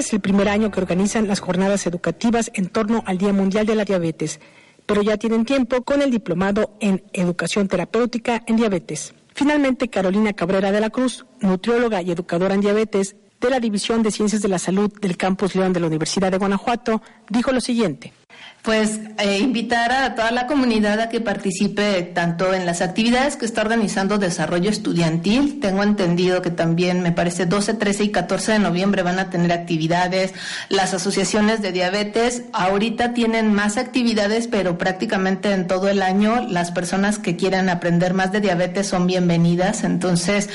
Es 0.00 0.12
el 0.14 0.20
primer 0.20 0.48
año 0.48 0.70
que 0.70 0.80
organizan 0.80 1.28
las 1.28 1.40
jornadas 1.40 1.86
educativas 1.86 2.50
en 2.54 2.68
torno 2.68 3.02
al 3.06 3.18
Día 3.18 3.34
Mundial 3.34 3.66
de 3.66 3.74
la 3.74 3.84
Diabetes, 3.84 4.40
pero 4.86 5.02
ya 5.02 5.18
tienen 5.18 5.44
tiempo 5.44 5.82
con 5.82 6.00
el 6.00 6.10
diplomado 6.10 6.76
en 6.80 7.04
Educación 7.12 7.68
Terapéutica 7.68 8.42
en 8.46 8.56
Diabetes. 8.56 9.14
Finalmente, 9.34 9.88
Carolina 9.88 10.32
Cabrera 10.32 10.72
de 10.72 10.80
la 10.80 10.88
Cruz, 10.88 11.26
nutrióloga 11.40 12.00
y 12.00 12.10
educadora 12.10 12.54
en 12.54 12.62
diabetes 12.62 13.14
de 13.40 13.50
la 13.50 13.60
División 13.60 14.02
de 14.02 14.10
Ciencias 14.10 14.42
de 14.42 14.48
la 14.48 14.58
Salud 14.58 14.92
del 15.00 15.16
Campus 15.16 15.54
León 15.54 15.72
de 15.72 15.80
la 15.80 15.86
Universidad 15.86 16.30
de 16.30 16.38
Guanajuato, 16.38 17.02
dijo 17.28 17.52
lo 17.52 17.60
siguiente. 17.60 18.12
Pues 18.62 19.00
eh, 19.16 19.38
invitar 19.38 19.90
a 19.90 20.14
toda 20.14 20.30
la 20.32 20.46
comunidad 20.46 21.00
a 21.00 21.08
que 21.08 21.22
participe 21.22 22.02
tanto 22.02 22.52
en 22.52 22.66
las 22.66 22.82
actividades 22.82 23.36
que 23.36 23.46
está 23.46 23.62
organizando 23.62 24.18
Desarrollo 24.18 24.68
Estudiantil. 24.68 25.60
Tengo 25.60 25.82
entendido 25.82 26.42
que 26.42 26.50
también, 26.50 27.00
me 27.00 27.10
parece, 27.10 27.46
12, 27.46 27.74
13 27.74 28.04
y 28.04 28.10
14 28.10 28.52
de 28.52 28.58
noviembre 28.58 29.02
van 29.02 29.18
a 29.18 29.30
tener 29.30 29.50
actividades. 29.50 30.34
Las 30.68 30.92
asociaciones 30.92 31.62
de 31.62 31.72
diabetes 31.72 32.42
ahorita 32.52 33.14
tienen 33.14 33.54
más 33.54 33.78
actividades, 33.78 34.46
pero 34.46 34.76
prácticamente 34.76 35.52
en 35.52 35.66
todo 35.66 35.88
el 35.88 36.02
año 36.02 36.46
las 36.46 36.70
personas 36.70 37.18
que 37.18 37.36
quieran 37.36 37.70
aprender 37.70 38.12
más 38.12 38.30
de 38.30 38.42
diabetes 38.42 38.86
son 38.86 39.06
bienvenidas. 39.06 39.84
Entonces, 39.84 40.50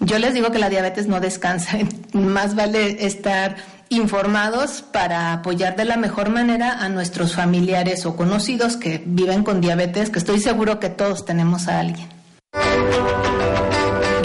yo 0.00 0.18
les 0.18 0.34
digo 0.34 0.50
que 0.50 0.58
la 0.58 0.68
diabetes 0.68 1.06
no 1.06 1.20
descansa. 1.20 1.78
Más 2.12 2.54
vale 2.54 3.06
estar 3.06 3.56
informados 3.88 4.82
para 4.82 5.32
apoyar 5.32 5.76
de 5.76 5.84
la 5.84 5.96
mejor 5.96 6.30
manera 6.30 6.78
a 6.80 6.88
nuestros 6.88 7.34
familiares 7.34 8.06
o 8.06 8.16
conocidos 8.16 8.76
que 8.76 9.02
viven 9.04 9.44
con 9.44 9.60
diabetes, 9.60 10.10
que 10.10 10.18
estoy 10.18 10.40
seguro 10.40 10.80
que 10.80 10.88
todos 10.90 11.24
tenemos 11.24 11.68
a 11.68 11.80
alguien. 11.80 12.08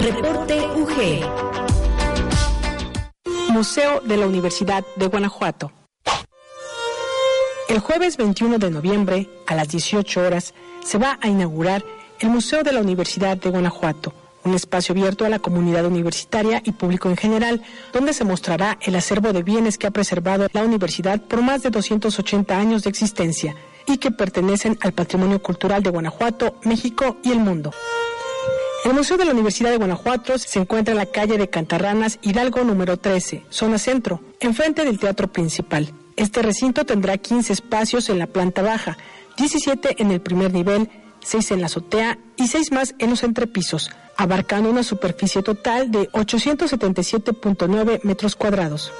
Reporte 0.00 0.60
UG. 0.76 1.20
Museo 3.50 4.00
de 4.00 4.16
la 4.16 4.26
Universidad 4.26 4.84
de 4.96 5.06
Guanajuato. 5.06 5.72
El 7.68 7.78
jueves 7.78 8.16
21 8.16 8.58
de 8.58 8.70
noviembre, 8.70 9.28
a 9.46 9.54
las 9.54 9.68
18 9.68 10.20
horas, 10.20 10.54
se 10.84 10.98
va 10.98 11.18
a 11.20 11.28
inaugurar 11.28 11.84
el 12.18 12.30
Museo 12.30 12.62
de 12.62 12.72
la 12.72 12.80
Universidad 12.80 13.36
de 13.36 13.50
Guanajuato 13.50 14.19
un 14.44 14.54
espacio 14.54 14.92
abierto 14.92 15.24
a 15.24 15.28
la 15.28 15.38
comunidad 15.38 15.86
universitaria 15.86 16.62
y 16.64 16.72
público 16.72 17.08
en 17.08 17.16
general, 17.16 17.62
donde 17.92 18.12
se 18.12 18.24
mostrará 18.24 18.78
el 18.82 18.96
acervo 18.96 19.32
de 19.32 19.42
bienes 19.42 19.78
que 19.78 19.86
ha 19.86 19.90
preservado 19.90 20.48
la 20.52 20.64
universidad 20.64 21.20
por 21.20 21.42
más 21.42 21.62
de 21.62 21.70
280 21.70 22.56
años 22.56 22.82
de 22.82 22.90
existencia 22.90 23.54
y 23.86 23.98
que 23.98 24.10
pertenecen 24.10 24.78
al 24.80 24.92
patrimonio 24.92 25.42
cultural 25.42 25.82
de 25.82 25.90
Guanajuato, 25.90 26.56
México 26.64 27.18
y 27.22 27.32
el 27.32 27.40
mundo. 27.40 27.72
El 28.84 28.94
Museo 28.94 29.18
de 29.18 29.26
la 29.26 29.32
Universidad 29.32 29.70
de 29.70 29.76
Guanajuato 29.76 30.38
se 30.38 30.58
encuentra 30.58 30.92
en 30.92 30.98
la 30.98 31.06
calle 31.06 31.36
de 31.36 31.50
Cantarranas, 31.50 32.18
Hidalgo 32.22 32.64
número 32.64 32.96
13, 32.96 33.44
zona 33.50 33.76
centro, 33.76 34.22
enfrente 34.40 34.84
del 34.84 34.98
teatro 34.98 35.28
principal. 35.28 35.92
Este 36.16 36.40
recinto 36.40 36.86
tendrá 36.86 37.18
15 37.18 37.52
espacios 37.52 38.08
en 38.08 38.18
la 38.18 38.26
planta 38.26 38.62
baja, 38.62 38.96
17 39.36 40.02
en 40.02 40.10
el 40.10 40.20
primer 40.20 40.52
nivel, 40.52 40.88
6 41.22 41.52
en 41.52 41.60
la 41.60 41.66
azotea 41.66 42.18
y 42.36 42.48
6 42.48 42.72
más 42.72 42.94
en 42.98 43.10
los 43.10 43.22
entrepisos, 43.22 43.90
abarcando 44.16 44.70
una 44.70 44.82
superficie 44.82 45.42
total 45.42 45.90
de 45.90 46.10
877.9 46.10 48.00
metros 48.02 48.36
cuadrados. 48.36 48.92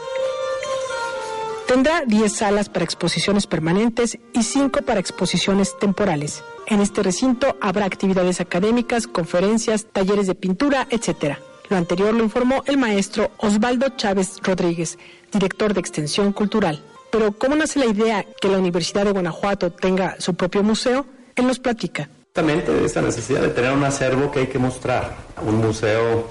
Tendrá 1.66 2.02
10 2.04 2.33
salas 2.33 2.68
para 2.68 2.85
exposiciones 2.85 3.46
permanentes 3.46 4.18
y 4.33 4.42
5 4.42 4.83
para 4.83 4.98
exposiciones 4.98 5.78
temporales. 5.78 6.42
En 6.66 6.80
este 6.80 7.02
recinto 7.02 7.56
habrá 7.61 7.87
actividades 7.87 8.40
académicas, 8.40 9.06
conferencias, 9.06 9.87
talleres 9.92 10.26
de 10.26 10.35
pintura, 10.35 10.88
etc. 10.90 11.37
Lo 11.68 11.76
anterior 11.76 12.12
lo 12.12 12.24
informó 12.24 12.64
el 12.66 12.76
maestro 12.76 13.30
Osvaldo 13.37 13.90
Chávez 13.90 14.38
Rodríguez, 14.42 14.98
director 15.30 15.72
de 15.72 15.78
Extensión 15.78 16.33
Cultural. 16.33 16.83
Pero 17.12 17.38
¿cómo 17.38 17.54
nace 17.54 17.78
la 17.78 17.87
idea 17.87 18.24
que 18.40 18.48
la 18.48 18.59
Universidad 18.59 19.04
de 19.04 19.12
Guanajuato 19.12 19.70
tenga 19.70 20.16
su 20.20 20.35
propio 20.35 20.64
museo? 20.64 21.06
Él 21.40 21.46
nos 21.46 21.59
platica. 21.59 22.09
Justamente 22.26 22.70
de 22.70 22.85
esta 22.85 23.00
necesidad 23.00 23.40
de 23.40 23.48
tener 23.48 23.72
un 23.72 23.83
acervo 23.83 24.31
que 24.31 24.40
hay 24.40 24.46
que 24.48 24.59
mostrar. 24.59 25.16
Un 25.42 25.57
museo 25.57 26.26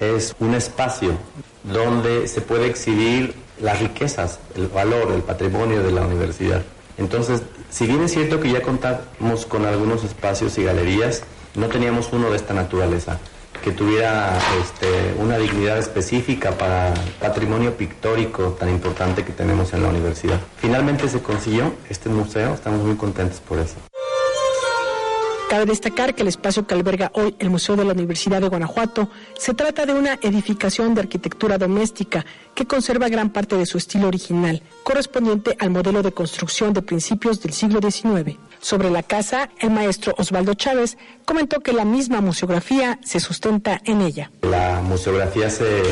es 0.00 0.34
un 0.40 0.54
espacio 0.54 1.12
donde 1.62 2.26
se 2.28 2.40
puede 2.40 2.66
exhibir 2.66 3.34
las 3.60 3.78
riquezas, 3.80 4.38
el 4.56 4.68
valor, 4.68 5.12
el 5.12 5.22
patrimonio 5.22 5.82
de 5.82 5.92
la 5.92 6.00
universidad. 6.06 6.62
Entonces, 6.96 7.42
si 7.68 7.86
bien 7.86 8.02
es 8.02 8.12
cierto 8.12 8.40
que 8.40 8.50
ya 8.50 8.62
contamos 8.62 9.44
con 9.44 9.66
algunos 9.66 10.02
espacios 10.02 10.56
y 10.56 10.64
galerías, 10.64 11.22
no 11.54 11.68
teníamos 11.68 12.10
uno 12.12 12.30
de 12.30 12.36
esta 12.36 12.54
naturaleza, 12.54 13.18
que 13.62 13.70
tuviera 13.70 14.38
este, 14.62 15.14
una 15.18 15.36
dignidad 15.36 15.78
específica 15.78 16.52
para 16.52 16.94
el 16.94 17.10
patrimonio 17.20 17.76
pictórico 17.76 18.56
tan 18.58 18.70
importante 18.70 19.24
que 19.24 19.32
tenemos 19.32 19.74
en 19.74 19.82
la 19.82 19.88
universidad. 19.88 20.40
Finalmente 20.56 21.06
se 21.08 21.20
consiguió 21.20 21.74
este 21.90 22.08
museo, 22.08 22.54
estamos 22.54 22.82
muy 22.82 22.96
contentos 22.96 23.40
por 23.40 23.58
eso. 23.58 23.76
Cabe 25.48 25.66
destacar 25.66 26.14
que 26.14 26.22
el 26.22 26.28
espacio 26.28 26.66
que 26.66 26.74
alberga 26.74 27.12
hoy 27.14 27.36
el 27.38 27.50
Museo 27.50 27.76
de 27.76 27.84
la 27.84 27.92
Universidad 27.92 28.40
de 28.40 28.48
Guanajuato 28.48 29.08
se 29.38 29.54
trata 29.54 29.86
de 29.86 29.92
una 29.92 30.18
edificación 30.22 30.94
de 30.94 31.02
arquitectura 31.02 31.58
doméstica 31.58 32.24
que 32.54 32.66
conserva 32.66 33.08
gran 33.08 33.30
parte 33.30 33.56
de 33.56 33.66
su 33.66 33.78
estilo 33.78 34.08
original, 34.08 34.62
correspondiente 34.82 35.56
al 35.60 35.70
modelo 35.70 36.02
de 36.02 36.12
construcción 36.12 36.72
de 36.72 36.82
principios 36.82 37.40
del 37.42 37.52
siglo 37.52 37.80
XIX. 37.80 38.36
Sobre 38.60 38.90
la 38.90 39.02
casa, 39.02 39.50
el 39.60 39.70
maestro 39.70 40.14
Osvaldo 40.16 40.54
Chávez 40.54 40.96
comentó 41.24 41.60
que 41.60 41.72
la 41.72 41.84
misma 41.84 42.20
museografía 42.20 42.98
se 43.04 43.20
sustenta 43.20 43.80
en 43.84 44.00
ella. 44.00 44.30
La 44.42 44.80
museografía 44.80 45.50
se 45.50 45.82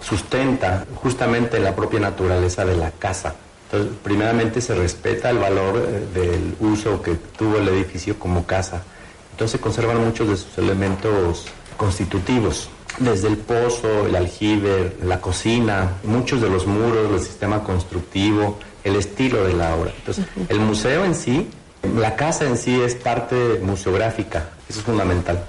sustenta 0.00 0.86
justamente 0.96 1.58
en 1.58 1.64
la 1.64 1.76
propia 1.76 2.00
naturaleza 2.00 2.64
de 2.64 2.76
la 2.76 2.90
casa 2.90 3.34
entonces, 3.72 3.96
primeramente 4.02 4.60
se 4.60 4.74
respeta 4.74 5.30
el 5.30 5.38
valor 5.38 5.76
eh, 5.76 6.06
del 6.12 6.56
uso 6.58 7.00
que 7.00 7.14
tuvo 7.14 7.58
el 7.58 7.68
edificio 7.68 8.18
como 8.18 8.44
casa. 8.44 8.82
Entonces 9.30 9.52
se 9.52 9.60
conservan 9.60 10.04
muchos 10.04 10.28
de 10.28 10.36
sus 10.36 10.58
elementos 10.58 11.46
constitutivos, 11.76 12.68
desde 12.98 13.28
el 13.28 13.36
pozo, 13.36 14.06
el 14.06 14.16
aljibe, 14.16 14.96
la 15.04 15.20
cocina, 15.20 15.92
muchos 16.02 16.40
de 16.40 16.50
los 16.50 16.66
muros, 16.66 17.12
el 17.12 17.20
sistema 17.20 17.62
constructivo, 17.62 18.58
el 18.82 18.96
estilo 18.96 19.44
de 19.44 19.54
la 19.54 19.76
obra. 19.76 19.92
Entonces, 19.96 20.26
el 20.48 20.58
museo 20.58 21.04
en 21.04 21.14
sí, 21.14 21.48
la 21.96 22.16
casa 22.16 22.46
en 22.46 22.58
sí 22.58 22.78
es 22.80 22.96
parte 22.96 23.60
museográfica, 23.62 24.48
eso 24.68 24.80
es 24.80 24.84
fundamental. 24.84 25.44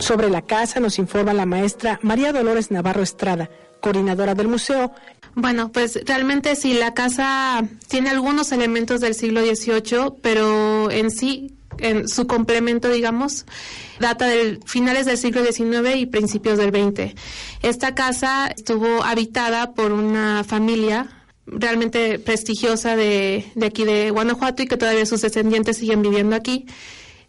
Sobre 0.00 0.30
la 0.30 0.42
casa 0.42 0.80
nos 0.80 0.98
informa 0.98 1.34
la 1.34 1.44
maestra 1.44 2.00
María 2.02 2.32
Dolores 2.32 2.70
Navarro 2.70 3.02
Estrada, 3.02 3.50
coordinadora 3.80 4.34
del 4.34 4.48
museo. 4.48 4.92
Bueno, 5.34 5.70
pues 5.70 6.00
realmente 6.06 6.56
sí, 6.56 6.72
la 6.72 6.94
casa 6.94 7.62
tiene 7.86 8.08
algunos 8.08 8.50
elementos 8.50 9.02
del 9.02 9.14
siglo 9.14 9.42
XVIII, 9.42 10.14
pero 10.22 10.90
en 10.90 11.10
sí, 11.10 11.54
en 11.78 12.08
su 12.08 12.26
complemento, 12.26 12.88
digamos, 12.88 13.44
data 14.00 14.26
de 14.26 14.58
finales 14.64 15.04
del 15.04 15.18
siglo 15.18 15.44
XIX 15.44 15.96
y 15.96 16.06
principios 16.06 16.56
del 16.56 16.70
XX. 16.70 17.14
Esta 17.62 17.94
casa 17.94 18.48
estuvo 18.48 19.04
habitada 19.04 19.74
por 19.74 19.92
una 19.92 20.44
familia 20.44 21.08
realmente 21.46 22.18
prestigiosa 22.18 22.96
de, 22.96 23.44
de 23.54 23.66
aquí 23.66 23.84
de 23.84 24.10
Guanajuato 24.10 24.62
y 24.62 24.66
que 24.66 24.78
todavía 24.78 25.04
sus 25.04 25.20
descendientes 25.20 25.76
siguen 25.76 26.00
viviendo 26.00 26.34
aquí. 26.34 26.64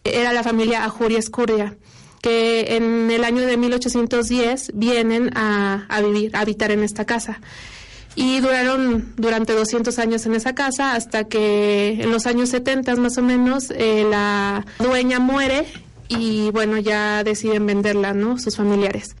Era 0.04 0.32
la 0.32 0.42
familia 0.42 0.84
Ajuria 0.84 1.18
Escurria 1.18 1.76
que 2.22 2.76
en 2.76 3.10
el 3.10 3.24
año 3.24 3.44
de 3.44 3.58
1810 3.58 4.70
vienen 4.74 5.30
a, 5.34 5.86
vivir, 6.02 6.34
a 6.34 6.40
habitar 6.40 6.70
en 6.70 6.82
esta 6.82 7.04
casa. 7.04 7.40
Y 8.14 8.40
duraron 8.40 9.12
durante 9.16 9.52
200 9.52 9.98
años 9.98 10.24
en 10.26 10.34
esa 10.34 10.54
casa 10.54 10.94
hasta 10.94 11.24
que 11.24 11.98
en 12.00 12.10
los 12.12 12.26
años 12.26 12.50
70 12.50 12.94
más 12.96 13.18
o 13.18 13.22
menos 13.22 13.70
eh, 13.70 14.06
la 14.08 14.64
dueña 14.78 15.18
muere 15.18 15.66
y 16.08 16.50
bueno, 16.50 16.78
ya 16.78 17.24
deciden 17.24 17.66
venderla, 17.66 18.12
¿no? 18.12 18.38
Sus 18.38 18.56
familiares. 18.56 19.16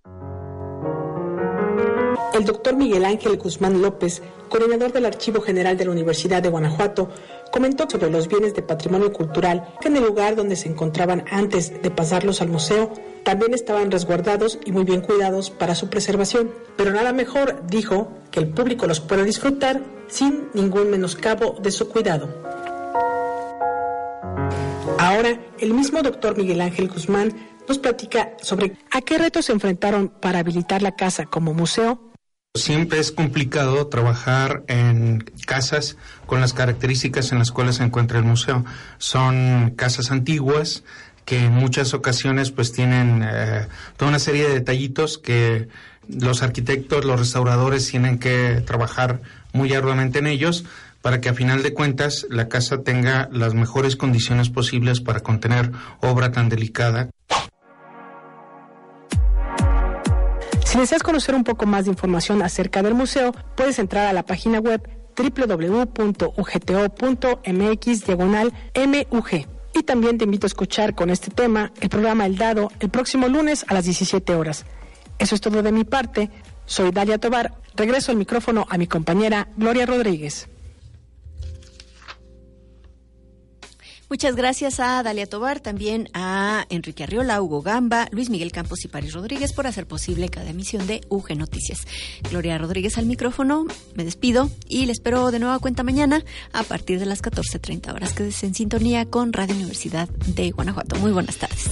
El 2.34 2.44
doctor 2.44 2.76
Miguel 2.76 3.04
Ángel 3.04 3.36
Guzmán 3.36 3.82
López, 3.82 4.22
coordinador 4.48 4.92
del 4.92 5.06
Archivo 5.06 5.40
General 5.40 5.76
de 5.76 5.86
la 5.86 5.90
Universidad 5.90 6.42
de 6.42 6.50
Guanajuato, 6.50 7.10
comentó 7.52 7.88
sobre 7.88 8.10
los 8.10 8.26
bienes 8.26 8.54
de 8.54 8.62
patrimonio 8.62 9.12
cultural 9.12 9.74
que 9.80 9.88
en 9.88 9.96
el 9.96 10.04
lugar 10.04 10.34
donde 10.34 10.56
se 10.56 10.68
encontraban 10.68 11.24
antes 11.30 11.80
de 11.82 11.90
pasarlos 11.90 12.40
al 12.40 12.48
museo 12.48 12.92
también 13.22 13.54
estaban 13.54 13.92
resguardados 13.92 14.58
y 14.64 14.72
muy 14.72 14.82
bien 14.82 15.02
cuidados 15.02 15.50
para 15.50 15.76
su 15.76 15.88
preservación. 15.88 16.50
Pero 16.76 16.92
nada 16.92 17.12
mejor, 17.12 17.62
dijo, 17.68 18.08
que 18.32 18.40
el 18.40 18.48
público 18.48 18.86
los 18.88 18.98
pueda 18.98 19.22
disfrutar 19.22 19.80
sin 20.08 20.48
ningún 20.54 20.90
menoscabo 20.90 21.56
de 21.62 21.70
su 21.70 21.88
cuidado. 21.88 22.28
Ahora, 24.98 25.38
el 25.60 25.74
mismo 25.74 26.02
doctor 26.02 26.36
Miguel 26.36 26.60
Ángel 26.60 26.88
Guzmán 26.88 27.32
nos 27.68 27.78
platica 27.78 28.32
sobre 28.40 28.76
a 28.90 29.02
qué 29.02 29.18
retos 29.18 29.44
se 29.44 29.52
enfrentaron 29.52 30.08
para 30.08 30.40
habilitar 30.40 30.82
la 30.82 30.96
casa 30.96 31.26
como 31.26 31.54
museo 31.54 32.11
Siempre 32.54 32.98
es 32.98 33.12
complicado 33.12 33.86
trabajar 33.86 34.62
en 34.68 35.24
casas 35.46 35.96
con 36.26 36.42
las 36.42 36.52
características 36.52 37.32
en 37.32 37.38
las 37.38 37.50
cuales 37.50 37.76
se 37.76 37.82
encuentra 37.84 38.18
el 38.18 38.26
museo. 38.26 38.62
Son 38.98 39.72
casas 39.74 40.10
antiguas 40.10 40.84
que 41.24 41.46
en 41.46 41.52
muchas 41.52 41.94
ocasiones 41.94 42.50
pues 42.50 42.70
tienen 42.70 43.26
eh, 43.26 43.68
toda 43.96 44.10
una 44.10 44.18
serie 44.18 44.46
de 44.46 44.52
detallitos 44.52 45.16
que 45.16 45.68
los 46.06 46.42
arquitectos, 46.42 47.06
los 47.06 47.18
restauradores 47.18 47.88
tienen 47.88 48.18
que 48.18 48.62
trabajar 48.66 49.22
muy 49.54 49.72
arduamente 49.72 50.18
en 50.18 50.26
ellos 50.26 50.66
para 51.00 51.22
que 51.22 51.30
a 51.30 51.34
final 51.34 51.62
de 51.62 51.72
cuentas 51.72 52.26
la 52.28 52.50
casa 52.50 52.82
tenga 52.82 53.30
las 53.32 53.54
mejores 53.54 53.96
condiciones 53.96 54.50
posibles 54.50 55.00
para 55.00 55.20
contener 55.20 55.72
obra 56.00 56.32
tan 56.32 56.50
delicada. 56.50 57.08
Si 60.72 60.78
deseas 60.78 61.02
conocer 61.02 61.34
un 61.34 61.44
poco 61.44 61.66
más 61.66 61.84
de 61.84 61.90
información 61.90 62.40
acerca 62.40 62.82
del 62.82 62.94
museo, 62.94 63.34
puedes 63.56 63.78
entrar 63.78 64.06
a 64.06 64.14
la 64.14 64.22
página 64.22 64.58
web 64.58 64.80
www.ugto.mx 65.14 66.16
diagonal 68.06 68.54
MUG. 68.74 69.46
Y 69.74 69.82
también 69.82 70.16
te 70.16 70.24
invito 70.24 70.46
a 70.46 70.48
escuchar 70.48 70.94
con 70.94 71.10
este 71.10 71.30
tema 71.30 71.72
el 71.82 71.90
programa 71.90 72.24
El 72.24 72.38
Dado 72.38 72.70
el 72.80 72.88
próximo 72.88 73.28
lunes 73.28 73.66
a 73.68 73.74
las 73.74 73.84
17 73.84 74.34
horas. 74.34 74.64
Eso 75.18 75.34
es 75.34 75.42
todo 75.42 75.62
de 75.62 75.72
mi 75.72 75.84
parte. 75.84 76.30
Soy 76.64 76.90
Dalia 76.90 77.18
Tobar. 77.18 77.52
Regreso 77.76 78.10
el 78.10 78.16
micrófono 78.16 78.66
a 78.70 78.78
mi 78.78 78.86
compañera 78.86 79.48
Gloria 79.58 79.84
Rodríguez. 79.84 80.48
Muchas 84.12 84.36
gracias 84.36 84.78
a 84.78 85.02
Dalia 85.02 85.24
Tobar, 85.26 85.60
también 85.60 86.10
a 86.12 86.66
Enrique 86.68 87.02
Arriola, 87.02 87.40
Hugo 87.40 87.62
Gamba, 87.62 88.08
Luis 88.12 88.28
Miguel 88.28 88.52
Campos 88.52 88.84
y 88.84 88.88
París 88.88 89.14
Rodríguez 89.14 89.54
por 89.54 89.66
hacer 89.66 89.86
posible 89.86 90.28
cada 90.28 90.50
emisión 90.50 90.86
de 90.86 91.00
UG 91.08 91.34
Noticias. 91.34 91.86
Gloria 92.28 92.58
Rodríguez 92.58 92.98
al 92.98 93.06
micrófono, 93.06 93.64
me 93.94 94.04
despido 94.04 94.50
y 94.68 94.84
le 94.84 94.92
espero 94.92 95.30
de 95.30 95.38
nueva 95.38 95.58
cuenta 95.60 95.82
mañana 95.82 96.22
a 96.52 96.62
partir 96.62 96.98
de 97.00 97.06
las 97.06 97.22
14.30 97.22 97.94
horas. 97.94 98.12
Quédese 98.12 98.44
en 98.44 98.54
sintonía 98.54 99.06
con 99.06 99.32
Radio 99.32 99.54
Universidad 99.54 100.10
de 100.10 100.50
Guanajuato. 100.50 100.96
Muy 100.96 101.12
buenas 101.12 101.38
tardes. 101.38 101.70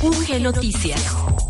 UG 0.00 0.40
Noticias 0.40 1.49